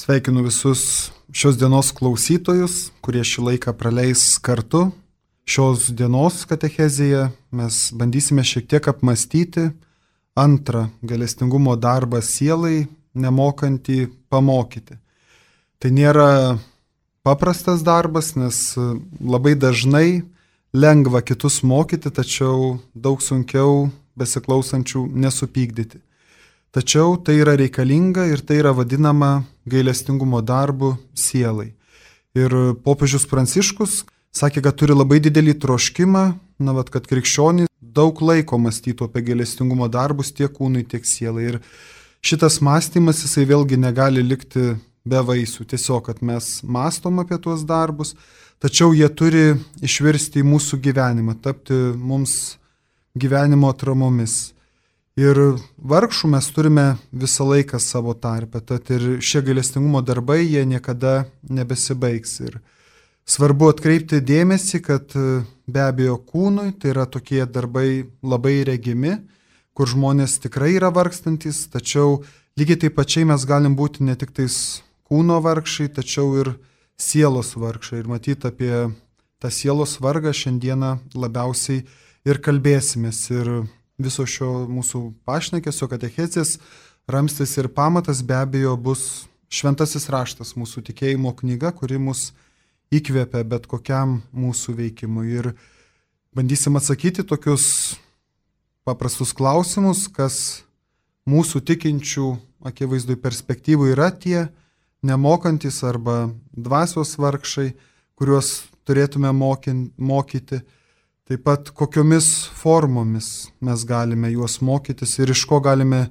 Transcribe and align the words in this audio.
Sveikinu 0.00 0.40
visus 0.42 1.10
šios 1.32 1.58
dienos 1.60 1.90
klausytojus, 1.92 2.86
kurie 3.04 3.20
šį 3.20 3.42
laiką 3.50 3.74
praleis 3.76 4.38
kartu. 4.40 4.86
Šios 5.44 5.90
dienos 5.92 6.38
katechezėje 6.48 7.26
mes 7.52 7.80
bandysime 8.00 8.40
šiek 8.40 8.70
tiek 8.70 8.88
apmastyti 8.88 9.66
antrą 10.40 10.86
galestingumo 11.04 11.76
darbą 11.76 12.22
sielai, 12.24 12.86
nemokantį 13.12 13.98
pamokyti. 14.32 14.96
Tai 15.76 15.92
nėra 15.92 16.30
paprastas 17.20 17.84
darbas, 17.84 18.32
nes 18.40 18.62
labai 19.20 19.52
dažnai 19.52 20.22
lengva 20.72 21.20
kitus 21.20 21.60
mokyti, 21.60 22.08
tačiau 22.08 22.78
daug 22.96 23.20
sunkiau 23.20 23.90
besiklausančių 24.16 25.10
nesupykdyti. 25.12 26.00
Tačiau 26.70 27.16
tai 27.18 27.40
yra 27.42 27.56
reikalinga 27.58 28.28
ir 28.30 28.46
tai 28.46 28.62
yra 28.62 28.70
vadinama 28.70 29.42
gailestingumo 29.70 30.42
darbu 30.42 30.94
sielai. 31.14 31.72
Ir 32.36 32.54
popiežius 32.84 33.26
Pranciškus 33.30 34.02
sakė, 34.34 34.62
kad 34.62 34.76
turi 34.78 34.94
labai 34.94 35.18
didelį 35.22 35.56
troškimą, 35.62 36.24
na, 36.62 36.74
vat, 36.76 36.92
kad 36.92 37.08
krikščionys 37.10 37.70
daug 37.80 38.20
laiko 38.22 38.58
mąstytų 38.60 39.08
apie 39.08 39.24
gailestingumo 39.30 39.88
darbus 39.90 40.30
tiek 40.36 40.52
kūnui, 40.54 40.84
tiek 40.86 41.06
sielai. 41.06 41.46
Ir 41.50 41.58
šitas 42.22 42.60
mąstymas 42.64 43.24
jisai 43.24 43.46
vėlgi 43.50 43.80
negali 43.80 44.22
likti 44.22 44.76
be 45.08 45.22
vaisių. 45.26 45.66
Tiesiog, 45.72 46.04
kad 46.06 46.22
mes 46.22 46.60
mastom 46.62 47.18
apie 47.22 47.38
tuos 47.42 47.64
darbus, 47.66 48.14
tačiau 48.62 48.94
jie 48.94 49.08
turi 49.08 49.44
išvirsti 49.82 50.44
į 50.44 50.48
mūsų 50.52 50.80
gyvenimą, 50.84 51.38
tapti 51.42 51.76
mums 51.96 52.56
gyvenimo 53.18 53.72
atramomis. 53.72 54.52
Ir 55.20 55.36
vargšų 55.76 56.30
mes 56.32 56.46
turime 56.54 56.84
visą 57.12 57.44
laiką 57.44 57.80
savo 57.82 58.14
tarpę, 58.16 58.62
tad 58.64 58.88
ir 58.94 59.18
šie 59.20 59.42
gailestingumo 59.44 60.00
darbai 60.06 60.38
jie 60.46 60.62
niekada 60.64 61.26
nebesibaigs. 61.44 62.38
Ir 62.46 62.54
svarbu 63.28 63.68
atkreipti 63.74 64.22
dėmesį, 64.24 64.80
kad 64.86 65.12
e, 65.18 65.42
be 65.68 65.82
abejo 65.84 66.16
kūnui 66.24 66.72
tai 66.80 66.94
yra 66.94 67.04
tokie 67.04 67.42
darbai 67.44 68.06
labai 68.22 68.62
regimi, 68.64 69.18
kur 69.76 69.90
žmonės 69.90 70.38
tikrai 70.46 70.72
yra 70.78 70.88
vargstantis, 70.94 71.66
tačiau 71.68 72.22
lygiai 72.56 72.86
taip 72.86 72.96
pačiai 72.96 73.26
mes 73.28 73.44
galim 73.44 73.76
būti 73.76 74.06
ne 74.06 74.16
tik 74.16 74.32
tais 74.38 74.80
kūno 75.10 75.36
vargšai, 75.44 75.90
tačiau 75.98 76.32
ir 76.40 76.54
sielos 76.96 77.52
vargšai. 77.60 78.00
Ir 78.00 78.08
matyti 78.08 78.48
apie 78.48 78.72
tą 79.42 79.52
sielos 79.52 79.98
vargą 80.00 80.32
šiandieną 80.32 80.94
labiausiai 81.12 81.84
ir 82.24 82.40
kalbėsimės. 82.40 83.20
Ir 83.36 83.52
viso 84.02 84.26
šio 84.26 84.66
mūsų 84.70 85.02
pašnekesio 85.28 85.88
katechezės 85.90 86.56
ramstis 87.10 87.56
ir 87.58 87.70
pamatas 87.74 88.22
be 88.26 88.36
abejo 88.38 88.76
bus 88.76 89.26
šventasis 89.50 90.08
raštas, 90.12 90.54
mūsų 90.54 90.84
tikėjimo 90.90 91.32
knyga, 91.40 91.72
kuri 91.74 91.98
mus 91.98 92.30
įkvėpia 92.94 93.42
bet 93.46 93.66
kokiam 93.70 94.20
mūsų 94.34 94.76
veikimui. 94.78 95.26
Ir 95.40 95.52
bandysim 96.34 96.78
atsakyti 96.78 97.26
tokius 97.26 97.96
paprastus 98.86 99.34
klausimus, 99.36 100.06
kas 100.08 100.62
mūsų 101.28 101.62
tikinčių 101.66 102.30
akivaizdui 102.70 103.18
perspektyvų 103.20 103.92
yra 103.94 104.10
tie 104.14 104.48
nemokantis 105.06 105.82
arba 105.86 106.30
dvasios 106.52 107.16
vargšai, 107.18 107.72
kuriuos 108.18 108.70
turėtume 108.84 109.32
mokin, 109.32 109.88
mokyti 109.96 110.60
Taip 111.30 111.44
pat 111.46 111.68
kokiomis 111.70 112.26
formomis 112.58 113.26
mes 113.62 113.82
galime 113.86 114.32
juos 114.32 114.56
mokytis 114.66 115.12
ir 115.22 115.30
iš 115.30 115.44
ko 115.46 115.60
galime 115.62 116.08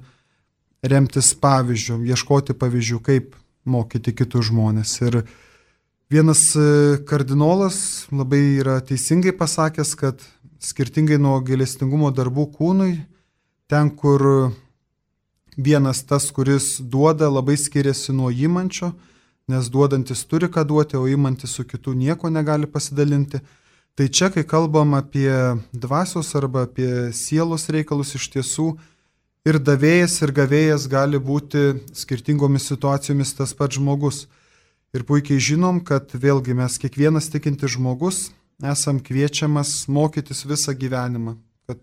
remtis 0.80 1.34
pavyzdžių, 1.36 1.98
ieškoti 2.08 2.56
pavyzdžių, 2.56 3.00
kaip 3.04 3.34
mokyti 3.68 4.14
kitus 4.16 4.48
žmonės. 4.48 4.94
Ir 5.04 5.18
vienas 6.08 6.46
e, 6.56 6.64
kardinolas 7.04 7.82
labai 8.08 8.40
yra 8.62 8.78
teisingai 8.80 9.36
pasakęs, 9.36 9.92
kad 10.00 10.24
skirtingai 10.56 11.20
nuo 11.20 11.36
gailestingumo 11.44 12.08
darbų 12.16 12.48
kūnui, 12.56 12.96
ten, 13.68 13.92
kur 13.92 14.24
vienas 15.52 16.00
tas, 16.08 16.32
kuris 16.32 16.78
duoda, 16.80 17.28
labai 17.28 17.60
skiriasi 17.60 18.16
nuo 18.16 18.32
įmančio, 18.32 18.94
nes 19.52 19.68
duodantis 19.68 20.24
turi 20.24 20.48
ką 20.48 20.64
duoti, 20.64 20.96
o 20.96 21.04
įmantis 21.04 21.60
su 21.60 21.68
kitu 21.68 21.92
nieko 21.92 22.32
negali 22.32 22.64
pasidalinti 22.64 23.44
Tai 23.98 24.06
čia, 24.08 24.30
kai 24.32 24.44
kalbam 24.46 24.94
apie 24.96 25.32
dvasios 25.72 26.32
arba 26.38 26.64
apie 26.68 27.10
sielos 27.16 27.68
reikalus, 27.68 28.14
iš 28.16 28.30
tiesų 28.32 28.68
ir 29.48 29.58
davėjas, 29.60 30.20
ir 30.24 30.32
gavėjas 30.36 30.86
gali 30.90 31.20
būti 31.20 31.80
skirtingomis 31.96 32.68
situacijomis 32.70 33.34
tas 33.38 33.54
pats 33.56 33.76
žmogus. 33.80 34.26
Ir 34.94 35.04
puikiai 35.06 35.38
žinom, 35.38 35.82
kad 35.86 36.10
vėlgi 36.14 36.56
mes 36.58 36.78
kiekvienas 36.82 37.30
tikintis 37.30 37.76
žmogus 37.76 38.30
esam 38.62 39.00
kviečiamas 39.00 39.88
mokytis 39.88 40.44
visą 40.44 40.74
gyvenimą, 40.76 41.36
kad 41.66 41.78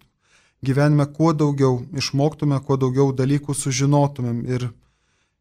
gyvenime 0.61 1.05
kuo 1.13 1.33
daugiau 1.33 1.81
išmoktume, 1.97 2.59
kuo 2.65 2.77
daugiau 2.77 3.13
dalykų 3.15 3.55
sužinotumėm 3.55 4.43
ir 4.45 4.67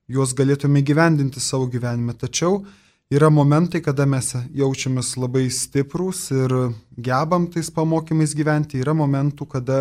juos 0.08 0.32
galėtume 0.36 0.82
gyvendinti 0.82 1.40
savo 1.40 1.68
gyvenime. 1.68 2.14
Tačiau 2.14 2.64
Yra 3.06 3.28
momentai, 3.30 3.78
kada 3.86 4.02
mes 4.02 4.32
jaučiamės 4.50 5.12
labai 5.14 5.44
stiprūs 5.54 6.24
ir 6.34 6.52
gebam 6.98 7.44
tais 7.54 7.68
pamokymais 7.70 8.32
gyventi, 8.34 8.80
yra 8.82 8.96
momentų, 8.98 9.46
kada 9.52 9.76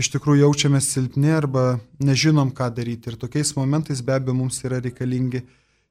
iš 0.00 0.08
tikrųjų 0.14 0.46
jaučiamės 0.46 0.88
silpni 0.88 1.34
arba 1.36 1.64
nežinom, 2.00 2.54
ką 2.56 2.70
daryti. 2.78 3.12
Ir 3.12 3.18
tokiais 3.20 3.52
momentais 3.58 4.00
be 4.00 4.14
abejo 4.16 4.38
mums 4.38 4.62
yra 4.64 4.78
reikalingi 4.80 5.42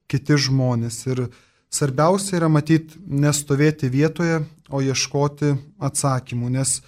kiti 0.10 0.40
žmonės. 0.48 0.98
Ir 1.14 1.22
svarbiausia 1.70 2.40
yra 2.40 2.50
matyti 2.50 2.98
nestovėti 3.14 3.92
vietoje, 3.94 4.42
o 4.74 4.82
ieškoti 4.82 5.54
atsakymų, 5.78 6.50
nes 6.58 6.80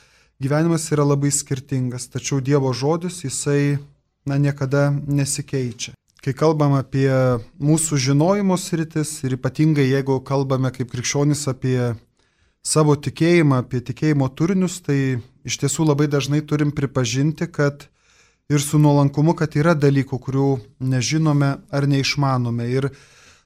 gyvenimas 0.42 0.90
yra 0.90 1.06
labai 1.06 1.30
skirtingas, 1.30 2.10
tačiau 2.10 2.42
Dievo 2.42 2.74
žodis 2.74 3.22
jisai 3.28 3.78
na, 4.26 4.42
niekada 4.42 4.90
nesikeičia 4.90 5.94
kai 6.28 6.34
kalbam 6.36 6.74
apie 6.76 7.08
mūsų 7.64 7.96
žinojimo 8.04 8.58
sritis 8.60 9.14
ir 9.24 9.38
ypatingai 9.38 9.86
jeigu 9.88 10.18
kalbame 10.28 10.74
kaip 10.76 10.90
krikščionis 10.92 11.46
apie 11.48 11.94
savo 12.68 12.98
tikėjimą, 13.00 13.62
apie 13.64 13.80
tikėjimo 13.80 14.28
turinius, 14.36 14.82
tai 14.84 15.22
iš 15.48 15.56
tiesų 15.62 15.86
labai 15.88 16.10
dažnai 16.12 16.42
turim 16.44 16.74
pripažinti, 16.76 17.48
kad 17.48 17.88
ir 18.52 18.60
su 18.60 18.76
nuolankumu, 18.76 19.38
kad 19.40 19.56
yra 19.56 19.72
dalykų, 19.72 20.20
kurių 20.26 20.50
nežinome 20.84 21.54
ar 21.72 21.88
neišmanome. 21.88 22.68
Ir 22.76 22.90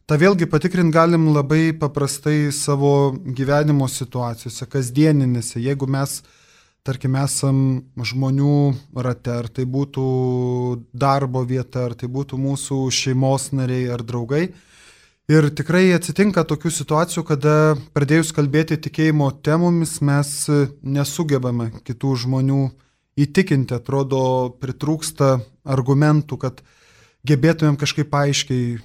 tą 0.09 0.17
vėlgi 0.17 0.49
patikrinti 0.49 0.97
galim 0.97 1.29
labai 1.35 1.77
paprastai 1.77 2.49
savo 2.49 3.11
gyvenimo 3.13 3.85
situacijose, 3.85 4.65
kasdieninėse. 4.65 5.61
Jeigu 5.61 5.85
mes 5.85 6.23
tarkim, 6.87 7.15
esam 7.21 7.57
žmonių 7.97 8.55
rate, 9.05 9.31
ar 9.43 9.47
tai 9.53 9.65
būtų 9.69 10.05
darbo 10.93 11.43
vieta, 11.45 11.87
ar 11.89 11.95
tai 11.97 12.09
būtų 12.09 12.39
mūsų 12.41 12.81
šeimos 12.95 13.51
nariai 13.55 13.89
ar 13.93 14.03
draugai. 14.05 14.49
Ir 15.31 15.47
tikrai 15.55 15.85
atsitinka 15.95 16.43
tokių 16.43 16.71
situacijų, 16.73 17.23
kada 17.29 17.55
pradėjus 17.95 18.33
kalbėti 18.35 18.79
tikėjimo 18.81 19.29
temomis 19.45 19.99
mes 20.03 20.31
nesugebame 20.81 21.69
kitų 21.87 22.15
žmonių 22.25 22.61
įtikinti, 23.21 23.77
atrodo, 23.77 24.23
pritrūksta 24.59 25.37
argumentų, 25.63 26.39
kad 26.41 26.63
gebėtumėm 27.27 27.77
kažkaip 27.79 28.11
aiškiai 28.11 28.79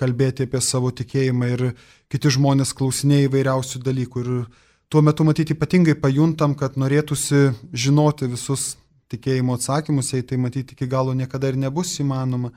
kalbėti 0.00 0.48
apie 0.48 0.60
savo 0.64 0.90
tikėjimą 0.90 1.50
ir 1.52 1.64
kiti 2.10 2.32
žmonės 2.32 2.74
klausinėja 2.74 3.28
įvairiausių 3.28 3.82
dalykų. 3.84 4.24
Ir 4.24 4.63
tuo 4.88 5.02
metu 5.02 5.24
matyti 5.24 5.54
ypatingai 5.56 5.96
pajuntam, 6.00 6.54
kad 6.58 6.78
norėtųsi 6.80 7.52
žinoti 7.72 8.28
visus 8.30 8.74
tikėjimo 9.12 9.56
atsakymus, 9.58 10.12
jei 10.14 10.24
tai 10.26 10.38
matyti 10.40 10.76
iki 10.76 10.88
galo 10.90 11.14
niekada 11.14 11.50
ir 11.50 11.58
nebus 11.60 11.92
įmanoma. 12.02 12.52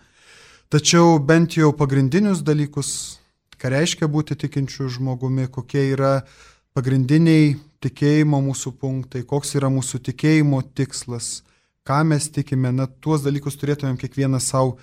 Tačiau 0.74 1.18
bent 1.24 1.56
jau 1.56 1.72
pagrindinius 1.76 2.42
dalykus, 2.44 3.20
ką 3.58 3.72
reiškia 3.72 4.10
būti 4.12 4.36
tikinčiu 4.36 4.90
žmogumi, 4.92 5.48
kokie 5.48 5.86
yra 5.94 6.22
pagrindiniai 6.76 7.56
tikėjimo 7.84 8.42
mūsų 8.50 8.74
punktai, 8.82 9.24
koks 9.26 9.56
yra 9.58 9.70
mūsų 9.72 10.02
tikėjimo 10.10 10.62
tikslas, 10.76 11.42
ką 11.88 12.04
mes 12.10 12.28
tikime, 12.34 12.74
na, 12.76 12.88
tuos 12.88 13.24
dalykus 13.24 13.58
turėtumėm 13.62 13.98
kiekvieną 14.02 14.42
savo 14.44 14.78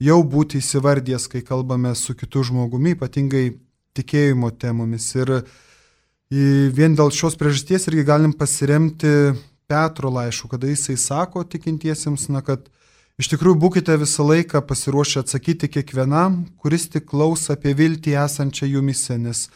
jau 0.00 0.18
būti 0.24 0.60
įsivardęs, 0.60 1.28
kai 1.30 1.44
kalbame 1.46 1.92
su 1.94 2.16
kitu 2.18 2.42
žmogumi, 2.48 2.96
ypatingai 2.96 3.44
tikėjimo 3.96 4.50
temomis. 4.58 5.06
Ir 5.16 5.40
Vien 6.30 6.92
dėl 6.94 7.10
šios 7.10 7.34
priežasties 7.34 7.88
irgi 7.90 8.04
galim 8.06 8.30
pasiremti 8.30 9.32
Petro 9.66 10.12
laišku, 10.14 10.46
kada 10.52 10.68
jisai 10.70 10.94
sako 10.94 11.42
tikintiesiems, 11.42 12.28
na, 12.30 12.38
kad 12.38 12.68
iš 13.18 13.32
tikrųjų 13.32 13.58
būkite 13.58 13.96
visą 13.98 14.22
laiką 14.28 14.60
pasiruošę 14.62 15.24
atsakyti 15.24 15.66
kiekvienam, 15.74 16.44
kuris 16.62 16.86
tik 16.92 17.08
klaus 17.10 17.48
apie 17.50 17.72
viltį 17.74 18.14
esančią 18.22 18.68
jumise, 18.70 19.16
nes 19.18 19.48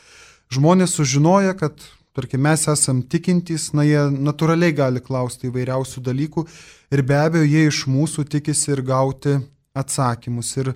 žmonės 0.50 0.96
sužinoja, 0.98 1.54
kad, 1.60 1.78
tarkim, 2.10 2.42
mes 2.42 2.66
esam 2.66 3.04
tikintys, 3.06 3.68
na, 3.70 3.84
jie 3.86 4.08
natūraliai 4.10 4.74
gali 4.74 5.02
klausti 5.02 5.52
įvairiausių 5.52 6.02
dalykų 6.10 6.42
ir 6.90 7.02
be 7.06 7.20
abejo 7.20 7.46
jie 7.46 7.68
iš 7.68 7.84
mūsų 7.86 8.26
tikisi 8.34 8.72
ir 8.74 8.82
gauti 8.82 9.36
atsakymus. 9.78 10.50
Ir 10.58 10.72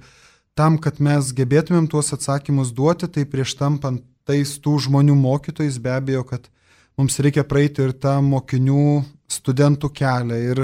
tam, 0.54 0.78
kad 0.78 1.02
mes 1.02 1.34
gebėtumėm 1.34 1.90
tuos 1.90 2.14
atsakymus 2.14 2.70
duoti, 2.70 3.10
tai 3.10 3.26
prieš 3.26 3.56
tampant 3.58 4.06
tais 4.28 4.54
tų 4.62 4.76
žmonių 4.86 5.16
mokytojais 5.18 5.80
be 5.82 5.94
abejo, 5.94 6.24
kad 6.28 6.46
mums 6.98 7.18
reikia 7.24 7.46
praeiti 7.48 7.86
ir 7.86 7.94
tą 7.96 8.18
mokinių 8.24 9.02
studentų 9.30 9.90
kelią. 9.94 10.38
Ir 10.52 10.62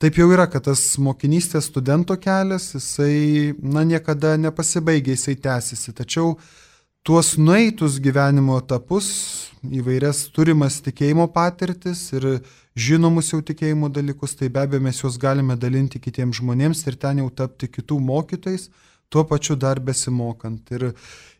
taip 0.00 0.18
jau 0.20 0.28
yra, 0.32 0.48
kad 0.50 0.66
tas 0.68 0.82
mokinystės 1.00 1.70
studento 1.70 2.16
kelias, 2.20 2.72
jisai, 2.76 3.54
na, 3.62 3.84
niekada 3.88 4.36
nepasibaigia, 4.40 5.14
jisai 5.16 5.36
tęsiasi. 5.40 5.94
Tačiau 5.96 6.34
tuos 7.06 7.36
nueitus 7.40 8.00
gyvenimo 8.02 8.58
etapus, 8.60 9.08
įvairias 9.64 10.26
turimas 10.34 10.80
tikėjimo 10.84 11.28
patirtis 11.32 12.06
ir 12.16 12.28
žinomus 12.76 13.32
jau 13.32 13.40
tikėjimo 13.44 13.90
dalykus, 13.92 14.36
tai 14.36 14.48
be 14.52 14.62
abejo 14.62 14.84
mes 14.84 15.00
juos 15.02 15.18
galime 15.20 15.56
dalinti 15.56 16.00
kitiems 16.00 16.40
žmonėms 16.40 16.86
ir 16.88 16.96
ten 17.00 17.20
jau 17.22 17.28
tapti 17.42 17.68
kitų 17.68 17.98
mokytojais, 18.04 18.70
tuo 19.10 19.24
pačiu 19.28 19.56
dar 19.58 19.80
besimokant. 19.82 20.70
Ir 20.70 20.92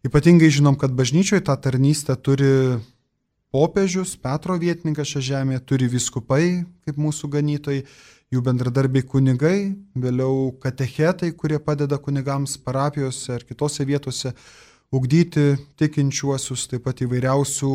ypatingai 0.06 0.50
žinom, 0.52 0.78
kad 0.80 0.94
bažnyčioje 0.96 1.44
tą 1.44 1.56
tarnystę 1.60 2.16
turi 2.16 2.78
popiežius, 3.52 4.14
Petro 4.16 4.56
vietininkas 4.60 5.10
šią 5.10 5.20
žemę, 5.26 5.60
turi 5.66 5.90
viskupai 5.90 6.62
kaip 6.86 6.98
mūsų 7.00 7.30
ganytojai, 7.34 7.84
jų 8.30 8.42
bendradarbiai 8.46 9.02
kunigai, 9.02 9.72
vėliau 9.98 10.52
katechetai, 10.62 11.32
kurie 11.34 11.58
padeda 11.58 11.98
kunigams 11.98 12.54
parapijose 12.62 13.34
ar 13.34 13.46
kitose 13.46 13.84
vietose 13.84 14.30
ugdyti 14.94 15.56
tikinčiuosius, 15.78 16.68
taip 16.70 16.86
pat 16.86 17.02
įvairiausių 17.02 17.74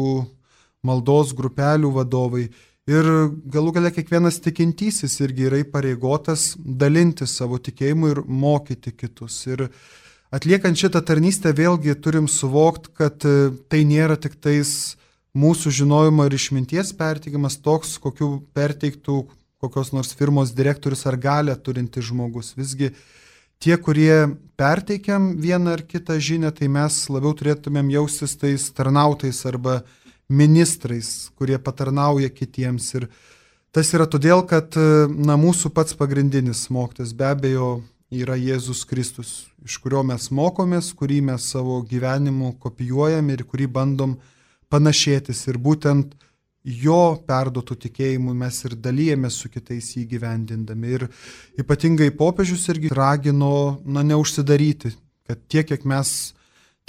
maldos 0.87 1.33
grupelių 1.35 1.91
vadovai. 1.95 2.47
Ir 2.85 3.07
galų 3.49 3.73
gale 3.79 3.89
kiekvienas 3.91 4.37
tikintysis 4.45 5.17
irgi 5.25 5.47
yra 5.47 5.59
įpareigotas 5.63 6.53
dalinti 6.55 7.25
savo 7.27 7.57
tikėjimu 7.57 8.11
ir 8.13 8.21
mokyti 8.29 8.93
kitus. 8.93 9.39
Ir 9.49 9.65
atliekant 10.33 10.79
šitą 10.79 11.01
tarnystę 11.05 11.53
vėlgi 11.55 11.95
turim 12.01 12.29
suvokti, 12.31 12.93
kad 12.97 13.25
e, 13.27 13.51
tai 13.69 13.83
nėra 13.85 14.17
tik 14.17 14.39
tais 14.41 14.95
mūsų 15.35 15.73
žinojimo 15.81 16.25
ir 16.25 16.37
išminties 16.37 16.93
perteikimas 16.95 17.59
toks, 17.59 17.97
kokiu 18.01 18.39
perteiktų 18.55 19.25
kokios 19.65 19.91
nors 19.91 20.13
firmos 20.13 20.53
direktorius 20.55 21.05
ar 21.09 21.17
galę 21.17 21.55
turintis 21.55 22.05
žmogus. 22.09 22.53
Visgi 22.57 22.91
tie, 23.59 23.75
kurie 23.77 24.27
perteikiam 24.59 25.33
vieną 25.41 25.75
ar 25.77 25.83
kitą 25.87 26.19
žinią, 26.19 26.51
tai 26.55 26.69
mes 26.71 26.97
labiau 27.09 27.33
turėtumėm 27.37 27.89
jaustis 27.93 28.35
tais 28.39 28.69
tarnautais 28.75 29.41
arba 29.49 29.81
ministrais, 30.29 31.31
kurie 31.37 31.57
patarnauja 31.61 32.29
kitiems. 32.33 32.91
Ir 32.99 33.09
tas 33.75 33.91
yra 33.93 34.07
todėl, 34.09 34.45
kad 34.47 34.77
na, 35.09 35.37
mūsų 35.39 35.71
pats 35.73 35.97
pagrindinis 35.97 36.67
mokytas 36.73 37.13
be 37.17 37.29
abejo 37.31 37.69
yra 38.23 38.37
Jėzus 38.39 38.83
Kristus, 38.87 39.31
iš 39.65 39.77
kurio 39.83 40.03
mes 40.07 40.29
mokomės, 40.31 40.91
kurį 40.97 41.21
mes 41.29 41.49
savo 41.51 41.81
gyvenimu 41.89 42.55
kopijuojam 42.61 43.29
ir 43.33 43.43
kurį 43.49 43.67
bandom 43.77 44.15
panašėtis. 44.71 45.41
Ir 45.49 45.59
būtent 45.61 46.13
jo 46.65 47.01
perduotų 47.27 47.77
tikėjimų 47.85 48.33
mes 48.37 48.61
ir 48.65 48.77
dalyjėmės 48.81 49.41
su 49.41 49.51
kitais 49.53 49.91
jį 49.95 50.05
gyvendindami. 50.15 50.95
Ir 50.97 51.07
ypatingai 51.61 52.09
popiežius 52.17 52.65
irgi 52.73 52.89
ragino, 52.93 53.81
na, 53.85 54.01
neužsidaryti, 54.03 54.95
kad 55.27 55.43
tiek, 55.47 55.67
kiek 55.69 55.85
mes 55.85 56.33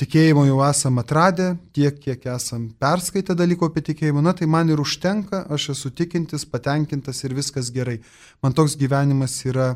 tikėjimo 0.00 0.44
jau 0.48 0.60
esam 0.66 1.00
atradę, 1.00 1.54
tiek, 1.76 1.96
kiek 2.00 2.24
esam 2.32 2.68
perskaitę 2.80 3.36
dalyko 3.36 3.70
apie 3.70 3.84
tikėjimą, 3.84 4.24
na, 4.24 4.34
tai 4.36 4.48
man 4.48 4.68
ir 4.72 4.80
užtenka, 4.80 5.44
aš 5.52 5.70
esu 5.76 5.92
tikintis, 5.96 6.44
patenkintas 6.48 7.22
ir 7.24 7.36
viskas 7.36 7.72
gerai. 7.72 7.98
Man 8.44 8.56
toks 8.56 8.76
gyvenimas 8.80 9.38
yra 9.48 9.74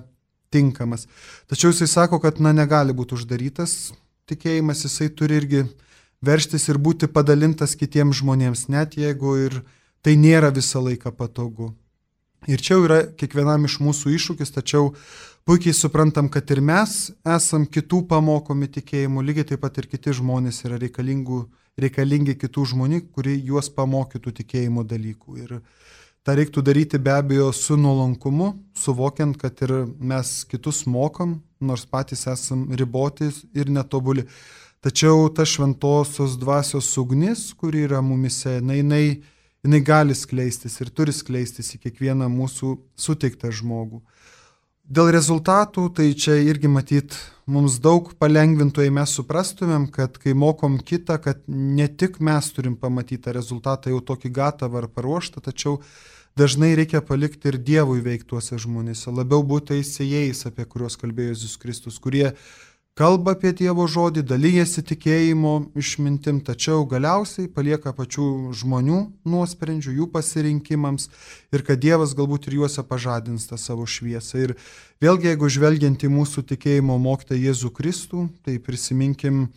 tinkamas. 0.51 1.07
Tačiau 1.51 1.73
jisai 1.73 1.89
sako, 1.89 2.21
kad, 2.23 2.41
na, 2.43 2.53
negali 2.57 2.95
būti 2.97 3.17
uždarytas 3.19 3.93
tikėjimas, 4.31 4.85
jisai 4.87 5.11
turi 5.15 5.39
irgi 5.41 5.65
verštis 6.23 6.69
ir 6.71 6.79
būti 6.79 7.09
padalintas 7.11 7.77
kitiems 7.79 8.21
žmonėms, 8.21 8.69
net 8.69 8.97
jeigu 9.01 9.37
ir 9.47 9.61
tai 10.05 10.17
nėra 10.21 10.53
visą 10.55 10.83
laiką 10.85 11.13
patogu. 11.17 11.73
Ir 12.49 12.63
čia 12.65 12.79
yra 12.81 13.01
kiekvienam 13.21 13.67
iš 13.69 13.81
mūsų 13.85 14.15
iššūkis, 14.17 14.55
tačiau 14.55 14.95
puikiai 15.45 15.77
suprantam, 15.77 16.31
kad 16.33 16.49
ir 16.55 16.63
mes 16.65 17.11
esam 17.37 17.67
kitų 17.69 18.07
pamokomi 18.09 18.71
tikėjimu, 18.73 19.25
lygiai 19.25 19.51
taip 19.53 19.61
pat 19.65 19.77
ir 19.81 19.91
kiti 19.93 20.15
žmonės 20.17 20.63
yra 20.65 20.81
reikalingi 20.81 22.37
kitų 22.41 22.65
žmonių, 22.73 23.03
kurie 23.13 23.37
juos 23.37 23.69
pamokytų 23.73 24.33
tikėjimo 24.41 24.85
dalykų. 24.89 25.37
Ir 25.45 25.61
tą 26.27 26.37
reiktų 26.39 26.63
daryti 26.65 27.01
be 27.01 27.13
abejo 27.17 27.51
su 27.57 27.77
nuolankumu, 27.81 28.53
suvokiant, 28.77 29.39
kad 29.41 29.61
ir 29.65 29.75
mes 29.99 30.45
kitus 30.51 30.85
mokam, 30.87 31.41
nors 31.61 31.87
patys 31.87 32.27
esam 32.31 32.69
riboti 32.73 33.31
ir 33.57 33.71
netobuli. 33.73 34.27
Tačiau 34.81 35.29
ta 35.37 35.45
šventosios 35.45 36.39
dvasios 36.41 36.89
ugnis, 37.01 37.51
kuri 37.53 37.85
yra 37.85 38.01
mumise, 38.01 38.59
jinai, 38.61 38.81
jinai 38.81 39.05
jinai 39.65 39.81
gali 39.85 40.15
skleistis 40.17 40.79
ir 40.81 40.91
turi 40.95 41.13
skleistis 41.13 41.75
į 41.77 41.83
kiekvieną 41.85 42.29
mūsų 42.33 42.75
suteiktą 42.99 43.51
žmogų. 43.53 44.01
Dėl 44.91 45.13
rezultatų, 45.15 45.85
tai 45.95 46.09
čia 46.19 46.35
irgi 46.43 46.67
matyt 46.67 47.15
mums 47.47 47.77
daug 47.79 48.09
palengvintų, 48.19 48.83
jei 48.83 48.91
mes 48.91 49.13
suprastumėm, 49.15 49.85
kad 49.95 50.17
kai 50.19 50.33
mokom 50.35 50.81
kitą, 50.83 51.21
kad 51.23 51.45
ne 51.47 51.87
tik 51.87 52.19
mes 52.19 52.49
turim 52.57 52.75
pamatyti 52.75 53.23
tą 53.23 53.37
rezultatą 53.37 53.93
jau 53.93 54.01
tokį 54.09 54.33
gatavą 54.35 54.81
ar 54.83 54.89
paruoštą, 54.91 55.45
tačiau 55.47 55.77
dažnai 56.35 56.73
reikia 56.75 57.05
palikti 57.07 57.53
ir 57.53 57.61
Dievui 57.63 58.03
veiktuose 58.03 58.59
žmonėse, 58.59 59.15
labiau 59.15 59.47
būti 59.47 59.79
įsėjais, 59.79 60.43
apie 60.51 60.67
kuriuos 60.67 60.99
kalbėjo 60.99 61.37
Jėzus 61.37 61.55
Kristus, 61.63 62.03
kurie 62.03 62.33
kalba 62.99 63.35
apie 63.37 63.53
Dievo 63.57 63.87
žodį, 63.91 64.25
dalyjasi 64.27 64.83
tikėjimo 64.91 65.55
išmintim, 65.79 66.41
tačiau 66.45 66.85
galiausiai 66.89 67.49
palieka 67.53 67.93
pačių 67.97 68.51
žmonių 68.61 69.01
nuosprendžių, 69.29 69.95
jų 70.01 70.09
pasirinkimams 70.13 71.09
ir 71.55 71.65
kad 71.67 71.81
Dievas 71.81 72.15
galbūt 72.19 72.51
ir 72.51 72.61
juose 72.61 72.85
pažadins 72.87 73.49
tą 73.51 73.59
savo 73.61 73.87
šviesą. 73.87 74.45
Ir 74.45 74.57
vėlgi, 75.03 75.31
jeigu 75.33 75.51
žvelgiant 75.51 76.05
į 76.05 76.13
mūsų 76.13 76.45
tikėjimo 76.53 76.99
mokytą 77.01 77.39
Jėzų 77.39 77.73
Kristų, 77.79 78.29
tai 78.45 78.59
prisiminkim 78.59 79.49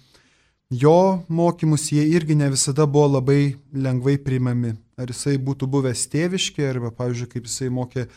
jo 0.74 1.24
mokymus, 1.28 1.92
jie 1.92 2.06
irgi 2.16 2.38
ne 2.38 2.50
visada 2.54 2.86
buvo 2.86 3.18
labai 3.18 3.56
lengvai 3.74 4.18
priimami. 4.22 4.78
Ar 4.98 5.10
jisai 5.10 5.40
būtų 5.42 5.68
buvęs 5.74 6.06
tėviški, 6.14 6.64
arba, 6.70 6.94
pavyzdžiui, 6.94 7.30
kaip 7.32 7.50
jisai 7.50 7.70
mokė 7.74 8.08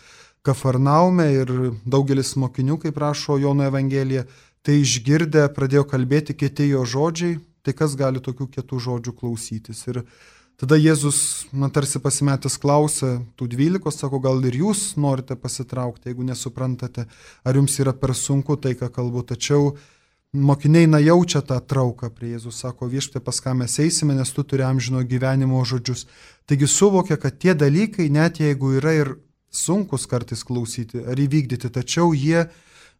Kafarnaume 0.46 1.24
ir 1.34 1.48
daugelis 1.82 2.36
mokinių, 2.38 2.76
kaip 2.84 2.98
rašo 3.02 3.34
Jono 3.42 3.64
Evangelija, 3.66 4.22
Tai 4.66 4.74
išgirdę 4.82 5.44
pradėjo 5.54 5.84
kalbėti 5.86 6.34
kiti 6.34 6.64
jo 6.72 6.80
žodžiai, 6.82 7.36
tai 7.62 7.74
kas 7.78 7.92
gali 7.94 8.18
tokių 8.18 8.49
kietų 8.56 8.80
žodžių 8.82 9.12
klausytis. 9.14 9.85
Ir 9.87 10.00
tada 10.58 10.75
Jėzus, 10.75 11.46
man 11.54 11.70
tarsi 11.70 12.00
pasimetęs 12.02 12.56
klausė 12.58 13.12
tų 13.38 13.46
dvylikos, 13.52 14.00
sako, 14.02 14.18
gal 14.25 14.42
ir 14.42 14.58
jūs 14.58 14.96
norite 14.99 15.37
pasitraukti, 15.38 16.11
jeigu 16.11 16.26
nesuprantate, 16.26 17.06
ar 17.46 17.61
jums 17.61 17.78
yra 17.78 17.94
per 17.94 18.16
sunku 18.18 18.58
tai, 18.58 18.75
ką 18.75 18.90
kalbu. 18.90 19.23
Tačiau 19.30 19.76
mokiniai 20.35 20.90
na 20.90 20.99
jaučia 20.99 21.46
tą 21.46 21.61
trauką 21.62 22.11
prie 22.11 22.35
Jėzus, 22.35 22.58
sako, 22.66 22.90
viešpė 22.90 23.23
pas 23.23 23.38
ką 23.38 23.54
mes 23.62 23.78
eisime, 23.78 24.18
nes 24.18 24.35
tu 24.35 24.42
turi 24.42 24.66
amžino 24.66 25.06
gyvenimo 25.06 25.62
žodžius. 25.62 26.08
Taigi 26.50 26.66
suvokia, 26.66 27.23
kad 27.23 27.38
tie 27.38 27.54
dalykai, 27.54 28.11
net 28.11 28.42
jeigu 28.42 28.75
yra 28.82 28.99
ir 28.99 29.14
sunkus 29.54 30.11
kartais 30.11 30.42
klausyti 30.42 31.06
ar 31.06 31.14
įvykdyti, 31.14 31.70
tačiau 31.70 32.11
jie 32.18 32.49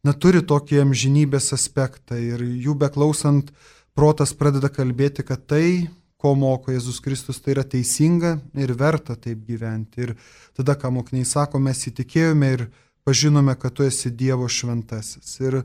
na, 0.06 0.14
turi 0.14 0.42
tokį 0.46 0.80
amžinybės 0.84 1.50
aspektą 1.56 2.18
ir 2.20 2.42
jų 2.44 2.76
beklausant 2.78 3.50
protas 3.96 4.32
pradeda 4.36 4.70
kalbėti, 4.70 5.25
kad 5.26 5.46
tai, 5.50 5.88
ko 6.16 6.34
moko 6.38 6.72
Jėzus 6.72 7.00
Kristus, 7.04 7.40
tai 7.42 7.56
yra 7.56 7.64
teisinga 7.66 8.36
ir 8.56 8.72
verta 8.78 9.16
taip 9.18 9.42
gyventi. 9.48 10.06
Ir 10.06 10.14
tada, 10.56 10.76
ką 10.78 10.92
mokiniai 10.94 11.28
sako, 11.28 11.60
mes 11.62 11.82
įtikėjome 11.90 12.52
ir 12.54 12.66
pažinome, 13.06 13.56
kad 13.60 13.76
tu 13.76 13.86
esi 13.86 14.10
Dievo 14.10 14.48
šventasis. 14.48 15.36
Ir 15.44 15.60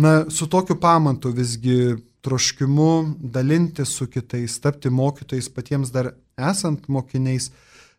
na, 0.00 0.24
su 0.30 0.48
tokiu 0.50 0.78
pamatu 0.80 1.32
visgi 1.34 1.96
troškimu 2.26 3.16
dalinti 3.20 3.86
su 3.86 4.08
kitais, 4.10 4.58
tapti 4.60 4.90
mokytojais 4.90 5.48
patiems 5.54 5.92
dar 5.94 6.10
esant 6.36 6.88
mokiniais, 6.90 7.52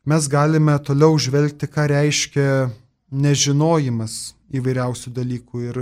mes 0.08 0.28
galime 0.28 0.76
toliau 0.84 1.16
žvelgti, 1.20 1.70
ką 1.72 1.88
reiškia 1.94 2.50
nežinojimas 3.12 4.36
įvairiausių 4.54 5.14
dalykų. 5.16 5.62
Ir 5.70 5.80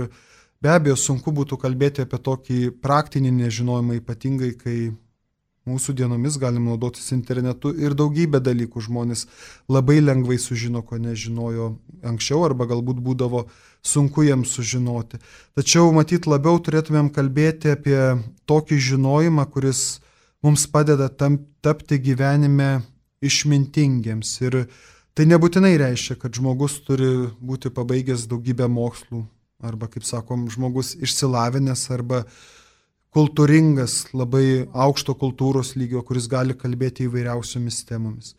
be 0.62 0.70
abejo, 0.72 0.96
sunku 1.00 1.32
būtų 1.34 1.58
kalbėti 1.62 2.04
apie 2.04 2.20
tokį 2.22 2.60
praktinį 2.82 3.32
nežinojimą, 3.40 3.98
ypatingai 4.00 4.52
kai 4.58 4.78
mūsų 5.66 5.96
dienomis 5.98 6.38
galim 6.38 6.68
naudotis 6.70 7.10
internetu 7.14 7.72
ir 7.74 7.96
daugybę 7.98 8.38
dalykų 8.44 8.84
žmonės 8.86 9.26
labai 9.72 9.98
lengvai 9.98 10.38
sužino, 10.38 10.82
ko 10.86 10.98
nežinojo 11.02 11.72
anksčiau 12.06 12.44
arba 12.46 12.68
galbūt 12.70 13.00
būdavo 13.02 13.46
sunku 13.82 14.22
jiems 14.26 14.54
sužinoti. 14.54 15.18
Tačiau 15.58 15.90
matyt 15.94 16.28
labiau 16.30 16.60
turėtumėm 16.62 17.10
kalbėti 17.14 17.74
apie 17.74 17.98
tokį 18.46 18.78
žinojimą, 18.90 19.46
kuris 19.50 19.98
mums 20.46 20.68
padeda 20.70 21.08
tam, 21.10 21.40
tapti 21.62 21.98
gyvenime 21.98 22.84
išmintingiems 23.26 24.36
ir 24.46 24.66
Tai 25.16 25.24
nebūtinai 25.24 25.78
reiškia, 25.80 26.18
kad 26.20 26.36
žmogus 26.36 26.74
turi 26.84 27.08
būti 27.40 27.70
pabaigęs 27.72 28.26
daugybę 28.28 28.66
mokslų 28.68 29.22
arba, 29.64 29.88
kaip 29.88 30.04
sakom, 30.04 30.42
žmogus 30.52 30.92
išsilavinęs 31.00 31.86
arba 31.94 32.26
kultūringas, 33.16 34.10
labai 34.12 34.66
aukšto 34.76 35.14
kultūros 35.16 35.72
lygio, 35.80 36.02
kuris 36.04 36.28
gali 36.28 36.52
kalbėti 36.52 37.06
įvairiausiomis 37.06 37.80
temomis. 37.88 38.34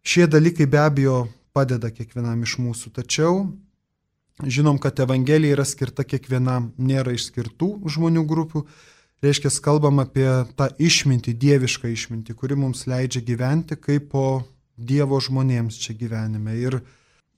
Šie 0.00 0.24
dalykai 0.30 0.64
be 0.72 0.80
abejo 0.80 1.18
padeda 1.52 1.92
kiekvienam 1.92 2.48
iš 2.48 2.56
mūsų, 2.64 2.94
tačiau 2.96 3.44
žinom, 4.40 4.80
kad 4.80 4.96
Evangelija 5.04 5.58
yra 5.58 5.68
skirta 5.68 6.04
kiekvienam, 6.08 6.72
nėra 6.80 7.12
išskirtų 7.12 7.90
žmonių 7.92 8.24
grupių, 8.24 8.64
reiškia, 9.20 9.52
kalbam 9.60 10.00
apie 10.00 10.28
tą 10.56 10.72
išmintį, 10.80 11.36
dievišką 11.44 11.92
išmintį, 11.92 12.40
kuri 12.40 12.56
mums 12.56 12.86
leidžia 12.88 13.20
gyventi 13.20 13.76
kaip 13.76 14.08
po 14.16 14.28
Dievo 14.76 15.20
žmonėms 15.22 15.80
čia 15.80 15.96
gyvenime. 15.96 16.56
Ir 16.60 16.80